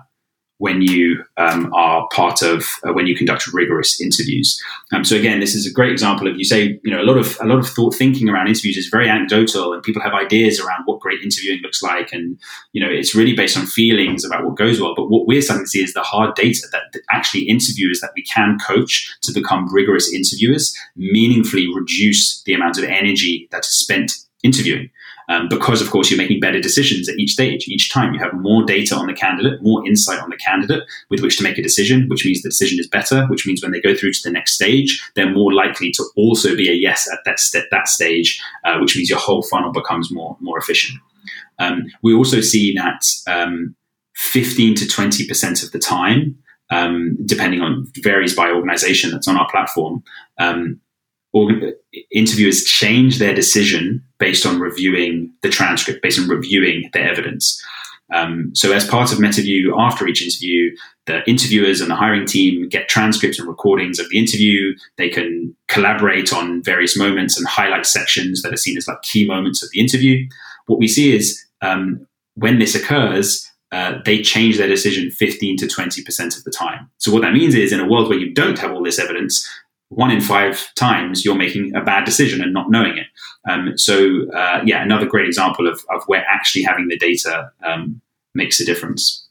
when 0.60 0.82
you 0.82 1.24
um, 1.38 1.72
are 1.74 2.06
part 2.12 2.42
of 2.42 2.66
uh, 2.86 2.92
when 2.92 3.06
you 3.06 3.16
conduct 3.16 3.46
rigorous 3.48 3.98
interviews. 3.98 4.60
Um, 4.92 5.06
so 5.06 5.16
again, 5.16 5.40
this 5.40 5.54
is 5.54 5.66
a 5.66 5.72
great 5.72 5.90
example 5.90 6.28
of 6.28 6.36
you 6.36 6.44
say 6.44 6.78
you 6.84 6.90
know 6.90 7.00
a 7.00 7.08
lot 7.08 7.16
of 7.16 7.38
a 7.40 7.46
lot 7.46 7.58
of 7.58 7.66
thought 7.66 7.94
thinking 7.94 8.28
around 8.28 8.46
interviews 8.46 8.76
is 8.76 8.88
very 8.88 9.08
anecdotal, 9.08 9.72
and 9.72 9.82
people 9.82 10.02
have 10.02 10.12
ideas 10.12 10.60
around 10.60 10.82
what 10.84 11.00
great 11.00 11.22
interviewing 11.22 11.60
looks 11.62 11.82
like, 11.82 12.12
and 12.12 12.38
you 12.72 12.84
know 12.84 12.92
it's 12.92 13.14
really 13.14 13.34
based 13.34 13.56
on 13.56 13.64
feelings 13.64 14.22
about 14.22 14.44
what 14.44 14.56
goes 14.56 14.80
well. 14.80 14.94
But 14.94 15.08
what 15.08 15.26
we're 15.26 15.40
starting 15.40 15.64
to 15.64 15.70
see 15.70 15.82
is 15.82 15.94
the 15.94 16.02
hard 16.02 16.34
data 16.34 16.66
that 16.72 17.00
actually 17.10 17.48
interviewers 17.48 18.00
that 18.00 18.12
we 18.14 18.22
can 18.22 18.58
coach 18.58 19.16
to 19.22 19.32
become 19.32 19.72
rigorous 19.72 20.12
interviewers 20.12 20.76
meaningfully 20.94 21.68
reduce 21.74 22.42
the 22.42 22.52
amount 22.52 22.76
of 22.76 22.84
energy 22.84 23.48
that 23.50 23.64
is 23.64 23.74
spent 23.74 24.12
interviewing 24.42 24.90
um, 25.30 25.48
because, 25.48 25.80
of 25.80 25.90
course, 25.90 26.10
you're 26.10 26.18
making 26.18 26.40
better 26.40 26.60
decisions 26.60 27.08
at 27.08 27.16
each 27.16 27.30
stage. 27.30 27.68
Each 27.68 27.88
time 27.88 28.12
you 28.12 28.18
have 28.18 28.34
more 28.34 28.64
data 28.64 28.96
on 28.96 29.06
the 29.06 29.14
candidate, 29.14 29.62
more 29.62 29.86
insight 29.86 30.18
on 30.18 30.28
the 30.28 30.36
candidate 30.36 30.82
with 31.08 31.20
which 31.20 31.36
to 31.38 31.44
make 31.44 31.56
a 31.56 31.62
decision, 31.62 32.08
which 32.08 32.26
means 32.26 32.42
the 32.42 32.48
decision 32.48 32.80
is 32.80 32.88
better, 32.88 33.26
which 33.28 33.46
means 33.46 33.62
when 33.62 33.70
they 33.70 33.80
go 33.80 33.94
through 33.94 34.12
to 34.12 34.20
the 34.24 34.32
next 34.32 34.54
stage, 34.54 35.00
they're 35.14 35.32
more 35.32 35.54
likely 35.54 35.92
to 35.92 36.04
also 36.16 36.56
be 36.56 36.68
a 36.68 36.72
yes 36.72 37.08
at 37.12 37.20
that, 37.24 37.38
st- 37.38 37.70
that 37.70 37.86
stage, 37.86 38.42
uh, 38.64 38.78
which 38.80 38.96
means 38.96 39.08
your 39.08 39.20
whole 39.20 39.42
funnel 39.42 39.70
becomes 39.70 40.12
more, 40.12 40.36
more 40.40 40.58
efficient. 40.58 40.98
Um, 41.60 41.84
we 42.02 42.12
also 42.12 42.40
see 42.40 42.74
that 42.74 43.04
um, 43.28 43.76
15 44.16 44.74
to 44.74 44.84
20% 44.84 45.62
of 45.62 45.70
the 45.70 45.78
time, 45.78 46.36
um, 46.70 47.16
depending 47.24 47.60
on 47.60 47.86
varies 47.98 48.34
by 48.34 48.50
organization 48.50 49.12
that's 49.12 49.28
on 49.28 49.36
our 49.36 49.48
platform, 49.48 50.02
um, 50.38 50.80
interviewers 52.10 52.64
change 52.64 53.20
their 53.20 53.32
decision 53.32 54.04
based 54.20 54.46
on 54.46 54.60
reviewing 54.60 55.32
the 55.42 55.48
transcript, 55.48 56.02
based 56.02 56.20
on 56.20 56.28
reviewing 56.28 56.88
the 56.92 57.00
evidence. 57.00 57.60
Um, 58.12 58.52
so, 58.54 58.72
as 58.72 58.86
part 58.86 59.12
of 59.12 59.18
MetaView, 59.18 59.72
after 59.78 60.06
each 60.06 60.22
interview, 60.22 60.76
the 61.06 61.28
interviewers 61.28 61.80
and 61.80 61.90
the 61.90 61.96
hiring 61.96 62.26
team 62.26 62.68
get 62.68 62.88
transcripts 62.88 63.38
and 63.38 63.48
recordings 63.48 63.98
of 63.98 64.08
the 64.10 64.18
interview. 64.18 64.74
They 64.96 65.08
can 65.08 65.56
collaborate 65.68 66.32
on 66.32 66.62
various 66.62 66.96
moments 66.96 67.38
and 67.38 67.46
highlight 67.46 67.86
sections 67.86 68.42
that 68.42 68.52
are 68.52 68.58
seen 68.58 68.76
as 68.76 68.88
like 68.88 69.02
key 69.02 69.26
moments 69.26 69.62
of 69.62 69.70
the 69.72 69.80
interview. 69.80 70.28
What 70.66 70.78
we 70.78 70.88
see 70.88 71.14
is 71.14 71.44
um, 71.62 72.06
when 72.34 72.58
this 72.58 72.74
occurs, 72.74 73.48
uh, 73.72 73.98
they 74.04 74.20
change 74.20 74.56
their 74.56 74.68
decision 74.68 75.10
15 75.10 75.56
to 75.58 75.66
20% 75.66 76.36
of 76.36 76.44
the 76.44 76.50
time. 76.50 76.90
So, 76.98 77.12
what 77.12 77.22
that 77.22 77.32
means 77.32 77.54
is 77.54 77.72
in 77.72 77.80
a 77.80 77.88
world 77.88 78.08
where 78.08 78.18
you 78.18 78.34
don't 78.34 78.58
have 78.58 78.72
all 78.72 78.82
this 78.82 78.98
evidence, 78.98 79.48
one 79.90 80.10
in 80.10 80.20
five 80.20 80.72
times 80.76 81.24
you're 81.24 81.36
making 81.36 81.74
a 81.74 81.82
bad 81.82 82.04
decision 82.04 82.40
and 82.40 82.54
not 82.54 82.70
knowing 82.70 82.96
it. 82.96 83.06
Um, 83.48 83.76
so, 83.76 84.30
uh, 84.30 84.62
yeah, 84.64 84.82
another 84.82 85.06
great 85.06 85.26
example 85.26 85.68
of, 85.68 85.80
of 85.94 86.02
where 86.06 86.24
actually 86.30 86.62
having 86.62 86.88
the 86.88 86.96
data 86.96 87.50
um, 87.64 88.00
makes 88.34 88.60
a 88.60 88.64
difference. 88.64 89.26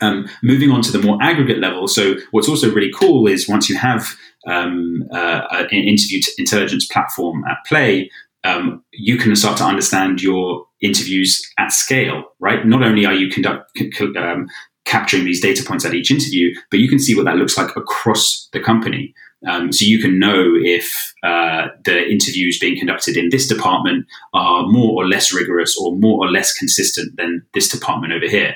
Um, 0.00 0.28
moving 0.42 0.70
on 0.70 0.82
to 0.82 0.92
the 0.92 1.04
more 1.04 1.18
aggregate 1.22 1.58
level. 1.58 1.86
So, 1.86 2.14
what's 2.30 2.48
also 2.48 2.72
really 2.72 2.90
cool 2.92 3.26
is 3.26 3.48
once 3.48 3.68
you 3.68 3.76
have 3.76 4.16
um, 4.46 5.04
uh, 5.12 5.42
an 5.50 5.68
interview 5.70 6.20
intelligence 6.38 6.86
platform 6.86 7.44
at 7.44 7.58
play, 7.66 8.10
um, 8.42 8.82
you 8.92 9.16
can 9.16 9.36
start 9.36 9.58
to 9.58 9.64
understand 9.64 10.22
your 10.22 10.66
interviews 10.80 11.42
at 11.58 11.72
scale, 11.72 12.24
right? 12.40 12.66
Not 12.66 12.82
only 12.82 13.04
are 13.06 13.14
you 13.14 13.30
conduct, 13.30 13.70
um, 14.16 14.48
capturing 14.84 15.24
these 15.24 15.40
data 15.40 15.62
points 15.62 15.84
at 15.84 15.94
each 15.94 16.10
interview, 16.10 16.54
but 16.70 16.80
you 16.80 16.88
can 16.88 16.98
see 16.98 17.14
what 17.14 17.24
that 17.24 17.36
looks 17.36 17.56
like 17.56 17.74
across 17.76 18.48
the 18.52 18.60
company. 18.60 19.14
Um, 19.46 19.72
so 19.72 19.84
you 19.84 19.98
can 20.00 20.18
know 20.18 20.54
if 20.56 21.12
uh, 21.22 21.68
the 21.84 22.06
interviews 22.08 22.58
being 22.58 22.78
conducted 22.78 23.16
in 23.16 23.28
this 23.30 23.46
department 23.46 24.06
are 24.32 24.66
more 24.66 24.92
or 24.94 25.06
less 25.06 25.32
rigorous 25.32 25.76
or 25.78 25.96
more 25.96 26.24
or 26.24 26.30
less 26.30 26.52
consistent 26.52 27.16
than 27.16 27.42
this 27.52 27.68
department 27.68 28.12
over 28.12 28.28
here. 28.28 28.54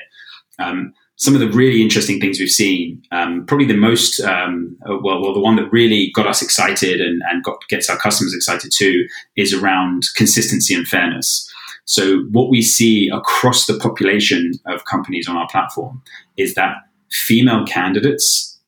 Um, 0.57 0.93
some 1.15 1.33
of 1.33 1.41
the 1.41 1.51
really 1.51 1.81
interesting 1.81 2.19
things 2.19 2.39
we've 2.39 2.49
seen, 2.49 3.01
um, 3.11 3.45
probably 3.45 3.65
the 3.65 3.75
most, 3.75 4.21
um, 4.21 4.77
uh, 4.89 4.97
well, 5.01 5.21
well, 5.21 5.33
the 5.33 5.41
one 5.41 5.57
that 5.57 5.69
really 5.69 6.11
got 6.15 6.25
us 6.25 6.41
excited 6.41 7.01
and, 7.01 7.21
and 7.29 7.43
got, 7.43 7.57
gets 7.67 7.89
our 7.89 7.97
customers 7.97 8.33
excited 8.33 8.71
too, 8.73 9.05
is 9.35 9.53
around 9.53 10.03
consistency 10.15 10.73
and 10.73 10.87
fairness. 10.87 11.45
So 11.83 12.19
what 12.31 12.49
we 12.49 12.61
see 12.61 13.09
across 13.09 13.65
the 13.65 13.77
population 13.77 14.51
of 14.65 14.85
companies 14.85 15.27
on 15.27 15.35
our 15.35 15.47
platform 15.49 16.01
is 16.37 16.53
that 16.53 16.75
female 17.11 17.65
candidates 17.65 18.58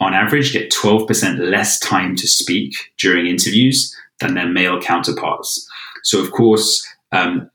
on 0.00 0.14
average 0.14 0.52
get 0.52 0.72
12% 0.72 1.38
less 1.38 1.78
time 1.78 2.16
to 2.16 2.26
speak 2.26 2.74
during 2.98 3.26
interviews 3.26 3.94
than 4.20 4.34
their 4.34 4.48
male 4.48 4.80
counterparts. 4.80 5.68
So, 6.02 6.20
of 6.20 6.30
course, 6.32 6.86
um, 7.12 7.50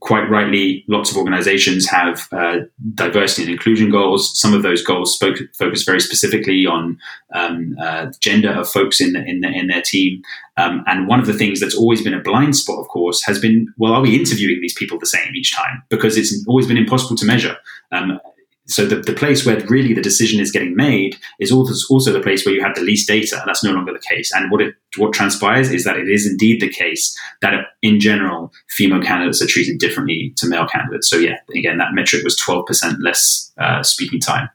quite 0.00 0.28
rightly, 0.30 0.84
lots 0.88 1.10
of 1.10 1.16
organizations 1.16 1.88
have 1.88 2.28
uh, 2.32 2.58
diversity 2.94 3.42
and 3.42 3.52
inclusion 3.52 3.90
goals. 3.90 4.38
Some 4.38 4.54
of 4.54 4.62
those 4.62 4.82
goals 4.82 5.14
spoke, 5.14 5.36
focus 5.58 5.82
very 5.82 6.00
specifically 6.00 6.66
on 6.66 6.98
um, 7.34 7.76
uh, 7.80 8.06
gender 8.20 8.52
of 8.52 8.68
folks 8.68 9.00
in, 9.00 9.12
the, 9.12 9.24
in, 9.24 9.40
the, 9.40 9.48
in, 9.48 9.66
their 9.66 9.82
team. 9.82 10.22
Um, 10.56 10.82
and 10.86 11.06
one 11.06 11.20
of 11.20 11.26
the 11.26 11.32
things 11.32 11.60
that's 11.60 11.76
always 11.76 12.02
been 12.02 12.14
a 12.14 12.22
blind 12.22 12.56
spot, 12.56 12.78
of 12.78 12.88
course, 12.88 13.22
has 13.24 13.38
been 13.38 13.72
well, 13.76 13.92
are 13.92 14.02
we 14.02 14.18
interviewing 14.18 14.60
these 14.60 14.74
people 14.74 14.98
the 14.98 15.06
same 15.06 15.34
each 15.34 15.54
time? 15.54 15.82
Because 15.88 16.16
it's 16.16 16.44
always 16.46 16.66
been 16.66 16.78
impossible 16.78 17.16
to 17.16 17.26
measure. 17.26 17.56
Um, 17.92 18.20
so 18.66 18.84
the, 18.84 18.96
the 18.96 19.12
place 19.12 19.46
where 19.46 19.58
really 19.66 19.94
the 19.94 20.02
decision 20.02 20.40
is 20.40 20.50
getting 20.50 20.74
made 20.74 21.16
is 21.38 21.52
also 21.52 22.12
the 22.12 22.20
place 22.20 22.44
where 22.44 22.54
you 22.54 22.62
have 22.62 22.74
the 22.74 22.80
least 22.82 23.06
data. 23.06 23.42
That's 23.46 23.62
no 23.62 23.70
longer 23.70 23.92
the 23.92 24.14
case. 24.14 24.32
And 24.34 24.50
what 24.50 24.60
it 24.60 24.74
what 24.96 25.12
transpires 25.12 25.70
is 25.70 25.84
that 25.84 25.96
it 25.96 26.08
is 26.08 26.26
indeed 26.26 26.60
the 26.60 26.68
case 26.68 27.16
that 27.42 27.52
in 27.82 28.00
general 28.00 28.52
female 28.70 29.02
candidates 29.02 29.40
are 29.42 29.46
treated 29.46 29.78
differently 29.78 30.32
to 30.36 30.48
male 30.48 30.66
candidates. 30.66 31.08
So 31.08 31.16
yeah, 31.16 31.36
again, 31.54 31.78
that 31.78 31.94
metric 31.94 32.24
was 32.24 32.36
twelve 32.36 32.66
percent 32.66 33.00
less 33.00 33.52
uh, 33.58 33.82
speaking 33.82 34.20
time. 34.20 34.50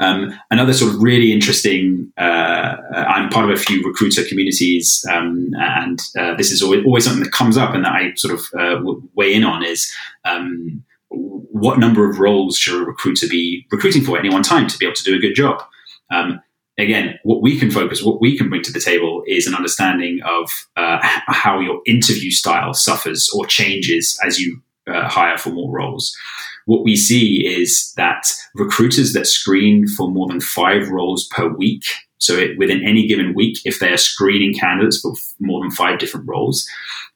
Um, 0.00 0.38
another 0.50 0.72
sort 0.72 0.94
of 0.94 1.02
really 1.02 1.32
interesting, 1.32 2.12
uh, 2.18 2.76
I'm 2.92 3.30
part 3.30 3.48
of 3.48 3.56
a 3.56 3.60
few 3.60 3.82
recruiter 3.82 4.24
communities, 4.24 5.04
um, 5.10 5.50
and 5.58 5.98
uh, 6.18 6.34
this 6.34 6.50
is 6.50 6.62
always, 6.62 6.84
always, 6.84 7.04
something 7.04 7.22
that 7.22 7.32
comes 7.32 7.56
up 7.56 7.74
and 7.74 7.84
that 7.84 7.92
I 7.92 8.12
sort 8.16 8.34
of 8.34 8.40
uh, 8.58 8.92
weigh 9.14 9.34
in 9.34 9.44
on 9.44 9.64
is 9.64 9.90
um, 10.24 10.84
what 11.12 11.78
number 11.78 12.08
of 12.08 12.18
roles 12.18 12.56
should 12.56 12.80
a 12.80 12.84
recruiter 12.84 13.28
be 13.28 13.66
recruiting 13.70 14.02
for 14.02 14.16
at 14.16 14.24
any 14.24 14.32
one 14.32 14.42
time 14.42 14.66
to 14.66 14.78
be 14.78 14.86
able 14.86 14.94
to 14.94 15.04
do 15.04 15.14
a 15.14 15.20
good 15.20 15.34
job? 15.34 15.62
Um, 16.10 16.40
again, 16.78 17.18
what 17.22 17.42
we 17.42 17.58
can 17.58 17.70
focus, 17.70 18.02
what 18.02 18.20
we 18.20 18.36
can 18.36 18.48
bring 18.48 18.62
to 18.62 18.72
the 18.72 18.80
table 18.80 19.22
is 19.26 19.46
an 19.46 19.54
understanding 19.54 20.20
of 20.24 20.50
uh, 20.76 20.98
how 21.02 21.60
your 21.60 21.80
interview 21.86 22.30
style 22.30 22.74
suffers 22.74 23.30
or 23.34 23.46
changes 23.46 24.18
as 24.26 24.38
you 24.38 24.60
uh, 24.86 25.08
hire 25.08 25.38
for 25.38 25.50
more 25.50 25.70
roles. 25.70 26.16
What 26.66 26.84
we 26.84 26.96
see 26.96 27.46
is 27.46 27.92
that 27.96 28.26
recruiters 28.54 29.12
that 29.12 29.26
screen 29.26 29.86
for 29.88 30.10
more 30.10 30.28
than 30.28 30.40
five 30.40 30.88
roles 30.88 31.28
per 31.28 31.48
week, 31.48 31.84
so 32.18 32.34
it, 32.34 32.56
within 32.56 32.86
any 32.86 33.06
given 33.06 33.34
week, 33.34 33.58
if 33.64 33.80
they 33.80 33.92
are 33.92 33.96
screening 33.96 34.54
candidates 34.54 35.00
for 35.00 35.12
more 35.40 35.60
than 35.60 35.72
five 35.72 35.98
different 35.98 36.28
roles, 36.28 36.68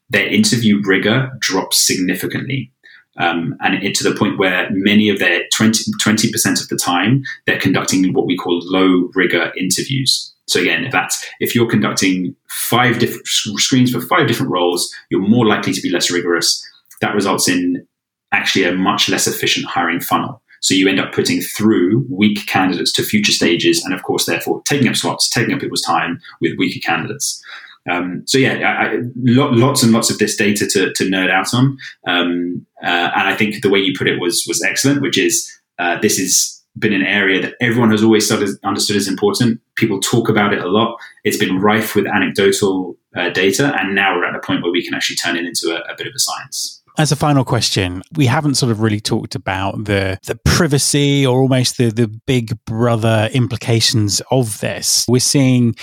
their 0.08 0.26
interview 0.26 0.80
rigor 0.84 1.30
drops 1.38 1.78
significantly. 1.78 2.72
Um, 3.18 3.56
and 3.60 3.82
it, 3.82 3.94
to 3.96 4.04
the 4.08 4.16
point 4.16 4.38
where 4.38 4.68
many 4.70 5.08
of 5.08 5.18
their 5.18 5.44
20, 5.54 6.30
percent 6.32 6.60
of 6.60 6.68
the 6.68 6.76
time 6.76 7.22
they're 7.46 7.58
conducting 7.58 8.12
what 8.12 8.26
we 8.26 8.36
call 8.36 8.60
low 8.64 9.10
rigor 9.14 9.52
interviews. 9.58 10.34
So 10.48 10.60
again, 10.60 10.84
if 10.84 10.92
that's 10.92 11.24
if 11.40 11.54
you're 11.54 11.68
conducting 11.68 12.36
five 12.48 12.98
different 12.98 13.26
screens 13.26 13.90
for 13.90 14.00
five 14.00 14.28
different 14.28 14.52
roles, 14.52 14.92
you're 15.10 15.20
more 15.20 15.46
likely 15.46 15.72
to 15.72 15.80
be 15.80 15.90
less 15.90 16.10
rigorous. 16.10 16.62
That 17.00 17.14
results 17.14 17.48
in 17.48 17.86
actually 18.32 18.64
a 18.64 18.72
much 18.72 19.08
less 19.08 19.26
efficient 19.26 19.66
hiring 19.66 20.00
funnel. 20.00 20.42
So 20.60 20.74
you 20.74 20.88
end 20.88 21.00
up 21.00 21.12
putting 21.12 21.40
through 21.40 22.06
weak 22.10 22.46
candidates 22.46 22.92
to 22.92 23.02
future 23.02 23.32
stages, 23.32 23.84
and 23.84 23.94
of 23.94 24.02
course, 24.02 24.26
therefore, 24.26 24.62
taking 24.64 24.88
up 24.88 24.96
slots, 24.96 25.28
taking 25.28 25.54
up 25.54 25.60
people's 25.60 25.82
time 25.82 26.20
with 26.40 26.58
weaker 26.58 26.80
candidates. 26.84 27.42
Um, 27.88 28.22
so 28.26 28.38
yeah, 28.38 28.54
I, 28.54 28.96
I, 28.96 28.98
lots 29.16 29.82
and 29.82 29.92
lots 29.92 30.10
of 30.10 30.18
this 30.18 30.36
data 30.36 30.66
to, 30.66 30.92
to 30.92 31.04
nerd 31.04 31.30
out 31.30 31.54
on, 31.54 31.78
um, 32.06 32.66
uh, 32.82 33.10
and 33.14 33.28
I 33.28 33.36
think 33.36 33.62
the 33.62 33.70
way 33.70 33.78
you 33.78 33.94
put 33.96 34.08
it 34.08 34.20
was 34.20 34.44
was 34.48 34.62
excellent, 34.62 35.02
which 35.02 35.18
is 35.18 35.50
uh, 35.78 35.98
this 36.00 36.18
has 36.18 36.56
been 36.78 36.92
an 36.92 37.02
area 37.02 37.40
that 37.40 37.54
everyone 37.60 37.90
has 37.90 38.02
always 38.02 38.30
understood 38.64 38.96
as 38.96 39.08
important. 39.08 39.60
People 39.76 40.00
talk 40.00 40.28
about 40.28 40.52
it 40.52 40.60
a 40.60 40.68
lot. 40.68 40.98
It's 41.24 41.38
been 41.38 41.58
rife 41.58 41.94
with 41.94 42.06
anecdotal 42.06 42.96
uh, 43.16 43.30
data, 43.30 43.74
and 43.78 43.94
now 43.94 44.14
we're 44.14 44.26
at 44.26 44.34
a 44.34 44.40
point 44.40 44.62
where 44.62 44.72
we 44.72 44.84
can 44.84 44.94
actually 44.94 45.16
turn 45.16 45.36
it 45.36 45.44
into 45.44 45.70
a, 45.70 45.92
a 45.92 45.96
bit 45.96 46.06
of 46.06 46.12
a 46.14 46.18
science. 46.18 46.82
As 46.98 47.12
a 47.12 47.16
final 47.16 47.44
question, 47.44 48.02
we 48.14 48.24
haven't 48.24 48.54
sort 48.54 48.72
of 48.72 48.80
really 48.80 49.00
talked 49.00 49.34
about 49.34 49.84
the 49.84 50.18
the 50.26 50.36
privacy 50.44 51.26
or 51.26 51.40
almost 51.40 51.76
the 51.76 51.90
the 51.90 52.08
big 52.08 52.58
brother 52.64 53.28
implications 53.32 54.22
of 54.30 54.60
this. 54.60 55.04
We're 55.06 55.20
seeing 55.20 55.76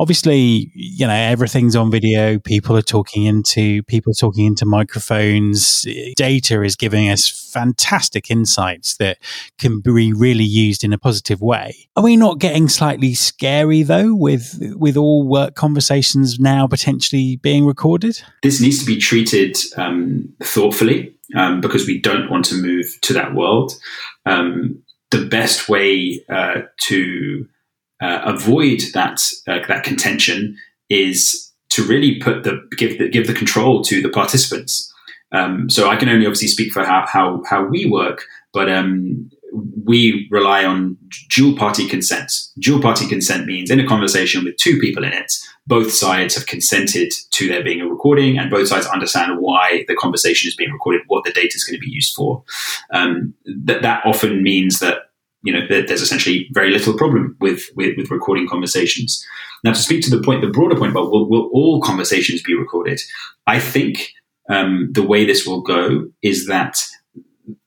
obviously, 0.00 0.72
you 0.74 1.06
know, 1.06 1.12
everything's 1.12 1.76
on 1.76 1.90
video. 1.90 2.38
People 2.38 2.74
are 2.74 2.82
talking 2.82 3.24
into 3.24 3.82
people 3.82 4.14
talking 4.14 4.46
into 4.46 4.64
microphones. 4.64 5.86
Data 6.16 6.62
is 6.62 6.74
giving 6.74 7.10
us 7.10 7.28
fantastic 7.28 8.30
insights 8.30 8.96
that 8.96 9.18
can 9.58 9.80
be 9.80 10.12
really 10.12 10.44
used 10.44 10.82
in 10.82 10.94
a 10.94 10.98
positive 10.98 11.42
way. 11.42 11.86
Are 11.96 12.02
we 12.02 12.16
not 12.16 12.38
getting 12.38 12.68
slightly 12.68 13.12
scary 13.14 13.82
though, 13.82 14.14
with 14.14 14.58
with 14.76 14.96
all 14.96 15.28
work 15.28 15.54
conversations 15.54 16.40
now 16.40 16.66
potentially 16.66 17.36
being 17.36 17.66
recorded? 17.66 18.22
This 18.42 18.60
needs 18.60 18.78
to 18.80 18.86
be 18.86 18.98
treated 18.98 19.58
um, 19.76 20.32
thoughtfully 20.42 21.14
um, 21.36 21.60
because 21.60 21.86
we 21.86 22.00
don't 22.00 22.30
want 22.30 22.46
to 22.46 22.54
move 22.54 22.86
to 23.02 23.12
that 23.12 23.34
world. 23.34 23.72
Um, 24.24 24.82
the 25.10 25.26
best 25.26 25.68
way 25.68 26.24
uh, 26.30 26.62
to 26.82 27.46
uh, 28.00 28.22
avoid 28.24 28.80
that 28.94 29.20
uh, 29.46 29.58
that 29.68 29.84
contention 29.84 30.56
is 30.88 31.50
to 31.70 31.82
really 31.84 32.18
put 32.18 32.42
the 32.44 32.60
give 32.76 32.98
the 32.98 33.08
give 33.08 33.26
the 33.26 33.34
control 33.34 33.82
to 33.82 34.02
the 34.02 34.08
participants. 34.08 34.92
Um, 35.32 35.70
so 35.70 35.88
I 35.88 35.96
can 35.96 36.08
only 36.08 36.26
obviously 36.26 36.48
speak 36.48 36.72
for 36.72 36.84
how 36.84 37.06
how, 37.06 37.42
how 37.48 37.64
we 37.64 37.86
work, 37.86 38.24
but 38.52 38.70
um, 38.70 39.30
we 39.84 40.28
rely 40.30 40.64
on 40.64 40.96
dual 41.28 41.56
party 41.56 41.88
consent. 41.88 42.32
Dual 42.58 42.80
party 42.80 43.06
consent 43.08 43.46
means 43.46 43.70
in 43.70 43.80
a 43.80 43.86
conversation 43.86 44.44
with 44.44 44.56
two 44.56 44.78
people 44.80 45.04
in 45.04 45.12
it, 45.12 45.32
both 45.66 45.92
sides 45.92 46.34
have 46.34 46.46
consented 46.46 47.12
to 47.32 47.48
there 47.48 47.62
being 47.62 47.80
a 47.80 47.86
recording, 47.86 48.38
and 48.38 48.50
both 48.50 48.68
sides 48.68 48.86
understand 48.86 49.38
why 49.38 49.84
the 49.86 49.94
conversation 49.94 50.48
is 50.48 50.56
being 50.56 50.72
recorded, 50.72 51.02
what 51.06 51.24
the 51.24 51.32
data 51.32 51.54
is 51.54 51.64
going 51.64 51.78
to 51.80 51.86
be 51.86 51.92
used 51.92 52.14
for. 52.14 52.42
Um, 52.92 53.34
that 53.64 53.82
that 53.82 54.04
often 54.04 54.42
means 54.42 54.80
that 54.80 55.09
you 55.42 55.52
know, 55.52 55.60
there's 55.68 56.02
essentially 56.02 56.48
very 56.52 56.70
little 56.70 56.96
problem 56.96 57.36
with, 57.40 57.62
with, 57.74 57.96
with, 57.96 58.10
recording 58.10 58.46
conversations. 58.46 59.24
Now, 59.64 59.72
to 59.72 59.78
speak 59.78 60.02
to 60.04 60.10
the 60.10 60.22
point, 60.22 60.42
the 60.42 60.48
broader 60.48 60.76
point 60.76 60.92
about 60.92 61.10
will, 61.10 61.28
will 61.28 61.48
all 61.52 61.80
conversations 61.80 62.42
be 62.42 62.54
recorded? 62.54 63.00
I 63.46 63.58
think 63.58 64.12
um, 64.50 64.90
the 64.92 65.02
way 65.02 65.24
this 65.24 65.46
will 65.46 65.62
go 65.62 66.10
is 66.22 66.46
that 66.48 66.82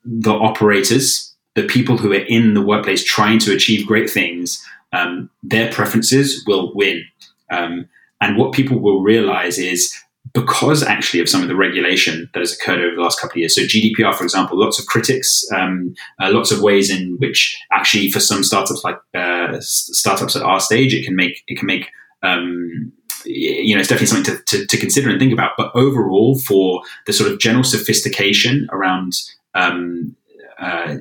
the 0.05 0.33
operators, 0.33 1.35
the 1.55 1.63
people 1.63 1.97
who 1.97 2.11
are 2.11 2.25
in 2.27 2.53
the 2.53 2.61
workplace 2.61 3.03
trying 3.03 3.39
to 3.39 3.53
achieve 3.53 3.87
great 3.87 4.09
things, 4.09 4.63
um, 4.91 5.29
their 5.41 5.71
preferences 5.71 6.43
will 6.45 6.73
win. 6.75 7.03
Um, 7.49 7.87
and 8.21 8.37
what 8.37 8.53
people 8.53 8.79
will 8.79 9.01
realize 9.01 9.57
is 9.57 9.93
because 10.33 10.81
actually 10.81 11.19
of 11.19 11.29
some 11.29 11.43
of 11.43 11.47
the 11.47 11.55
regulation 11.55 12.29
that 12.33 12.39
has 12.39 12.53
occurred 12.53 12.79
over 12.79 12.95
the 12.95 13.01
last 13.01 13.19
couple 13.19 13.33
of 13.33 13.37
years. 13.37 13.55
So 13.55 13.61
GDPR, 13.61 14.15
for 14.15 14.23
example, 14.23 14.59
lots 14.59 14.79
of 14.79 14.87
critics, 14.87 15.45
um, 15.55 15.93
uh, 16.19 16.31
lots 16.31 16.51
of 16.51 16.61
ways 16.61 16.89
in 16.89 17.17
which 17.19 17.55
actually 17.71 18.09
for 18.09 18.19
some 18.19 18.43
startups 18.43 18.83
like 18.83 18.97
uh, 19.13 19.57
startups 19.59 20.35
at 20.35 20.41
our 20.41 20.59
stage, 20.59 20.93
it 20.93 21.05
can 21.05 21.15
make 21.15 21.43
it 21.47 21.57
can 21.57 21.67
make 21.67 21.89
um, 22.23 22.91
you 23.25 23.75
know 23.75 23.79
it's 23.79 23.89
definitely 23.89 24.07
something 24.07 24.35
to, 24.35 24.43
to, 24.43 24.65
to, 24.65 24.77
consider 24.77 25.09
and 25.09 25.19
think 25.19 25.33
about. 25.33 25.51
But 25.55 25.71
overall, 25.75 26.39
for 26.39 26.81
the 27.05 27.13
sort 27.13 27.31
of 27.31 27.39
general 27.39 27.63
sophistication 27.63 28.67
around 28.71 29.13
um, 29.53 30.15
uh, 30.59 30.95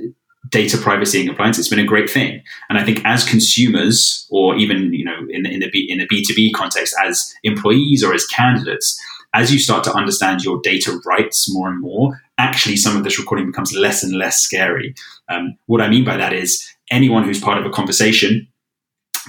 data 0.50 0.76
privacy 0.76 1.20
and 1.20 1.28
compliance, 1.28 1.58
it's 1.58 1.68
been 1.68 1.78
a 1.78 1.84
great 1.84 2.10
thing. 2.10 2.42
And 2.68 2.78
I 2.78 2.84
think 2.84 3.00
as 3.04 3.24
consumers, 3.24 4.26
or 4.30 4.56
even 4.56 4.92
you 4.92 5.04
know 5.04 5.26
in, 5.30 5.46
in 5.46 5.60
the 5.60 5.90
in 5.90 5.98
the 5.98 6.06
B 6.06 6.22
two 6.22 6.34
B 6.34 6.52
context, 6.52 6.94
as 7.02 7.34
employees 7.44 8.04
or 8.04 8.12
as 8.12 8.26
candidates, 8.26 9.00
as 9.34 9.52
you 9.52 9.58
start 9.58 9.84
to 9.84 9.94
understand 9.94 10.44
your 10.44 10.60
data 10.62 11.00
rights 11.06 11.52
more 11.52 11.68
and 11.68 11.80
more, 11.80 12.20
actually 12.38 12.76
some 12.76 12.96
of 12.96 13.04
this 13.04 13.18
recording 13.18 13.46
becomes 13.46 13.74
less 13.74 14.02
and 14.02 14.14
less 14.14 14.40
scary. 14.40 14.94
Um, 15.28 15.56
what 15.66 15.80
I 15.80 15.88
mean 15.88 16.04
by 16.04 16.16
that 16.16 16.32
is 16.32 16.62
anyone 16.90 17.24
who's 17.24 17.40
part 17.40 17.58
of 17.58 17.64
a 17.64 17.70
conversation 17.70 18.48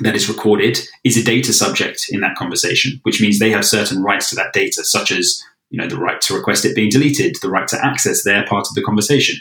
that 0.02 0.16
is 0.16 0.28
recorded 0.28 0.80
is 1.04 1.18
a 1.18 1.24
data 1.24 1.54
subject 1.54 2.08
in 2.10 2.22
that 2.22 2.36
conversation, 2.36 3.00
which 3.04 3.22
means 3.22 3.40
they 3.40 3.52
have 3.52 3.66
certain 3.66 4.02
rights 4.02 4.30
to 4.30 4.36
that 4.36 4.54
data, 4.54 4.84
such 4.84 5.12
as 5.12 5.42
you 5.70 5.80
know 5.80 5.88
the 5.88 5.98
right 5.98 6.20
to 6.22 6.36
request 6.36 6.66
it 6.66 6.76
being 6.76 6.90
deleted, 6.90 7.36
the 7.42 7.50
right 7.50 7.68
to 7.68 7.86
access 7.86 8.24
their 8.24 8.46
part 8.46 8.68
of 8.68 8.76
the 8.76 8.82
conversation. 8.82 9.36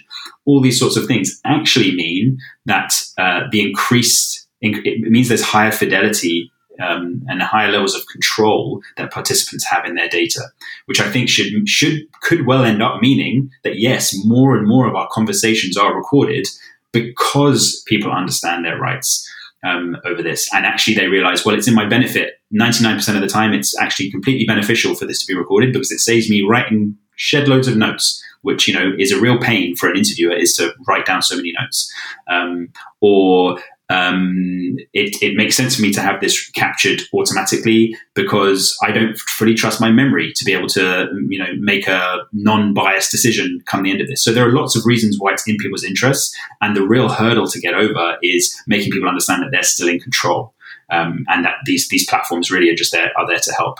All 0.44 0.60
these 0.60 0.78
sorts 0.78 0.96
of 0.96 1.06
things 1.06 1.40
actually 1.44 1.94
mean 1.94 2.38
that 2.66 2.92
uh, 3.18 3.42
the 3.50 3.62
increased 3.62 4.46
it 4.60 5.10
means 5.10 5.28
there's 5.28 5.42
higher 5.42 5.72
fidelity 5.72 6.51
um, 6.82 7.22
and 7.28 7.42
higher 7.42 7.70
levels 7.70 7.94
of 7.94 8.06
control 8.06 8.82
that 8.96 9.12
participants 9.12 9.64
have 9.66 9.84
in 9.84 9.94
their 9.94 10.08
data, 10.08 10.42
which 10.86 11.00
I 11.00 11.10
think 11.10 11.28
should 11.28 11.68
should 11.68 12.02
could 12.22 12.46
well 12.46 12.64
end 12.64 12.82
up 12.82 13.00
meaning 13.00 13.50
that 13.64 13.78
yes, 13.78 14.14
more 14.24 14.56
and 14.56 14.66
more 14.66 14.88
of 14.88 14.94
our 14.94 15.08
conversations 15.10 15.76
are 15.76 15.96
recorded 15.96 16.46
because 16.92 17.82
people 17.86 18.12
understand 18.12 18.64
their 18.64 18.78
rights 18.78 19.28
um, 19.64 19.96
over 20.04 20.22
this, 20.22 20.52
and 20.52 20.66
actually 20.66 20.94
they 20.94 21.06
realize, 21.06 21.44
well, 21.44 21.54
it's 21.56 21.68
in 21.68 21.74
my 21.74 21.86
benefit. 21.86 22.40
Ninety 22.50 22.82
nine 22.84 22.96
percent 22.96 23.16
of 23.16 23.22
the 23.22 23.28
time, 23.28 23.52
it's 23.52 23.78
actually 23.78 24.10
completely 24.10 24.44
beneficial 24.44 24.94
for 24.94 25.06
this 25.06 25.20
to 25.20 25.26
be 25.26 25.38
recorded 25.38 25.72
because 25.72 25.90
it 25.90 26.00
saves 26.00 26.28
me 26.28 26.42
writing 26.42 26.96
shed 27.16 27.46
loads 27.46 27.68
of 27.68 27.76
notes 27.76 28.22
which 28.42 28.68
you 28.68 28.74
know 28.74 28.92
is 28.98 29.12
a 29.12 29.20
real 29.20 29.38
pain 29.38 29.74
for 29.74 29.88
an 29.88 29.96
interviewer 29.96 30.34
is 30.34 30.54
to 30.54 30.72
write 30.86 31.06
down 31.06 31.22
so 31.22 31.36
many 31.36 31.52
notes 31.58 31.92
um, 32.28 32.68
or 33.00 33.58
um, 33.92 34.76
it, 34.94 35.22
it, 35.22 35.36
makes 35.36 35.54
sense 35.54 35.76
for 35.76 35.82
me 35.82 35.92
to 35.92 36.00
have 36.00 36.20
this 36.20 36.48
captured 36.52 37.02
automatically 37.12 37.94
because 38.14 38.74
I 38.82 38.90
don't 38.90 39.18
fully 39.18 39.54
trust 39.54 39.82
my 39.82 39.90
memory 39.90 40.32
to 40.34 40.44
be 40.46 40.54
able 40.54 40.68
to, 40.68 41.10
you 41.28 41.38
know, 41.38 41.52
make 41.58 41.86
a 41.86 42.20
non-biased 42.32 43.10
decision 43.10 43.60
come 43.66 43.82
the 43.82 43.90
end 43.90 44.00
of 44.00 44.08
this. 44.08 44.24
So 44.24 44.32
there 44.32 44.48
are 44.48 44.52
lots 44.52 44.76
of 44.76 44.86
reasons 44.86 45.18
why 45.18 45.32
it's 45.32 45.46
in 45.46 45.58
people's 45.58 45.84
interests, 45.84 46.34
and 46.62 46.74
the 46.74 46.86
real 46.86 47.10
hurdle 47.10 47.46
to 47.48 47.60
get 47.60 47.74
over 47.74 48.16
is 48.22 48.58
making 48.66 48.92
people 48.92 49.08
understand 49.08 49.42
that 49.42 49.50
they're 49.50 49.62
still 49.62 49.88
in 49.88 50.00
control, 50.00 50.54
um, 50.90 51.26
and 51.28 51.44
that 51.44 51.56
these 51.66 51.88
these 51.90 52.08
platforms 52.08 52.50
really 52.50 52.70
are 52.70 52.76
just 52.76 52.92
there 52.92 53.12
are 53.18 53.26
there 53.26 53.40
to 53.40 53.52
help. 53.52 53.78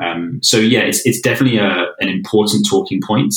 Um, 0.00 0.40
so 0.42 0.56
yeah, 0.56 0.80
it's 0.80 1.06
it's 1.06 1.20
definitely 1.20 1.58
a, 1.58 1.86
an 2.00 2.08
important 2.08 2.66
talking 2.68 3.00
point. 3.00 3.34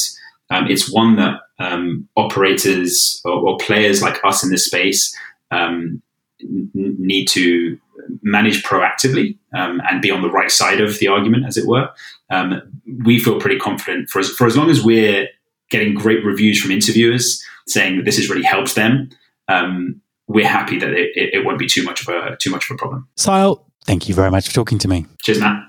Um, 0.49 0.65
it's 0.67 0.91
one 0.91 1.17
that 1.17 1.41
um, 1.59 2.07
operators 2.15 3.21
or, 3.25 3.33
or, 3.33 3.57
players 3.57 4.01
like 4.01 4.23
us 4.23 4.43
in 4.43 4.51
this 4.51 4.65
space 4.65 5.15
um, 5.49 6.03
need 6.41 7.25
to 7.29 7.79
manage 8.21 8.63
proactively 8.63 9.37
um, 9.55 9.81
and 9.89 10.01
be 10.01 10.11
on 10.11 10.21
the 10.21 10.29
right 10.29 10.51
side 10.51 10.81
of 10.81 10.99
the 10.99 11.07
argument, 11.07 11.45
as 11.45 11.57
it 11.57 11.67
were. 11.67 11.89
Um, 12.29 12.61
we 13.05 13.19
feel 13.19 13.39
pretty 13.39 13.57
confident 13.57 14.09
for 14.09 14.19
as, 14.19 14.29
for 14.31 14.47
as 14.47 14.57
long 14.57 14.69
as 14.69 14.83
we're 14.83 15.27
getting 15.69 15.93
great 15.93 16.23
reviews 16.23 16.61
from 16.61 16.71
interviewers 16.71 17.43
saying 17.67 17.97
that 17.97 18.05
this 18.05 18.17
has 18.17 18.29
really 18.29 18.43
helped 18.43 18.75
them. 18.75 19.09
Um, 19.47 20.01
we're 20.27 20.47
happy 20.47 20.79
that 20.79 20.91
it, 20.91 21.11
it, 21.15 21.45
won't 21.45 21.59
be 21.59 21.67
too 21.67 21.83
much 21.83 22.01
of 22.01 22.07
a 22.07 22.35
too 22.37 22.49
much 22.49 22.69
of 22.69 22.75
a 22.75 22.77
problem. 22.77 23.07
Siadhal, 23.15 23.63
thank 23.85 24.09
you 24.09 24.15
very 24.15 24.31
much 24.31 24.47
for 24.47 24.53
talking 24.53 24.79
to 24.79 24.87
me. 24.87 25.05
Cheers, 25.21 25.39
Matt. 25.39 25.63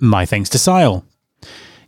My 0.00 0.26
thanks 0.26 0.50
to 0.50 0.58
Siadhal. 0.58 1.04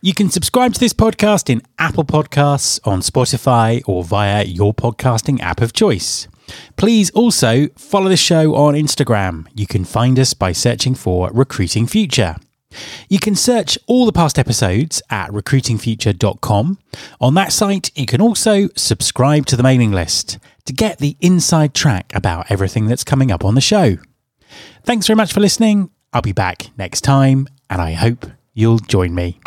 You 0.01 0.15
can 0.15 0.31
subscribe 0.31 0.73
to 0.75 0.81
this 0.81 0.93
podcast 0.93 1.51
in 1.51 1.63
Apple 1.79 2.05
Podcasts, 2.05 2.81
on 2.87 3.01
Spotify, 3.01 3.83
or 3.87 4.05
via 4.05 4.45
your 4.45 4.73
podcasting 4.73 5.41
app 5.41 5.61
of 5.61 5.73
choice. 5.73 6.29
Please 6.77 7.11
also 7.11 7.69
follow 7.77 8.09
the 8.09 8.17
show 8.17 8.55
on 8.55 8.75
Instagram. 8.75 9.47
You 9.55 9.67
can 9.67 9.85
find 9.85 10.19
us 10.19 10.35
by 10.35 10.53
searching 10.53 10.95
for 10.95 11.31
Recruiting 11.33 11.87
Future. 11.87 12.37
You 13.09 13.19
can 13.19 13.35
search 13.35 13.79
all 13.87 14.07
the 14.07 14.13
past 14.13 14.39
episodes 14.39 15.03
at 15.11 15.31
recruitingfuture.com. 15.31 16.79
On 17.21 17.35
that 17.35 17.53
site, 17.53 17.91
you 17.97 18.07
can 18.07 18.21
also 18.21 18.69
subscribe 18.77 19.47
to 19.47 19.57
the 19.57 19.63
mailing 19.63 19.93
list 19.93 20.39
to 20.67 20.73
get 20.73 20.99
the 20.99 21.17
inside 21.21 21.75
track 21.75 22.13
about 22.15 22.51
everything 22.51 22.87
that's 22.87 23.05
coming 23.05 23.31
up 23.31 23.45
on 23.45 23.55
the 23.55 23.61
show. 23.61 23.97
Thanks 24.85 25.07
very 25.07 25.17
much 25.17 25.33
for 25.33 25.41
listening. 25.41 25.91
I'll 26.13 26.23
be 26.23 26.33
back 26.33 26.71
next 26.77 27.03
time, 27.03 27.47
and 27.71 27.81
I 27.81 27.93
hope 27.93 28.27
you'll 28.53 28.79
join 28.79 29.15
me. 29.15 29.41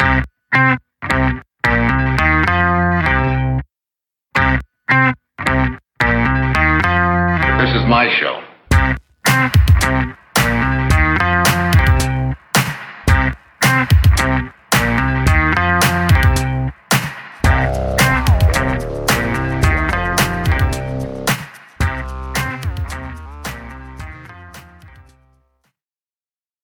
This 7.69 7.83
is 7.83 7.87
my 7.87 8.09
show. 8.19 10.15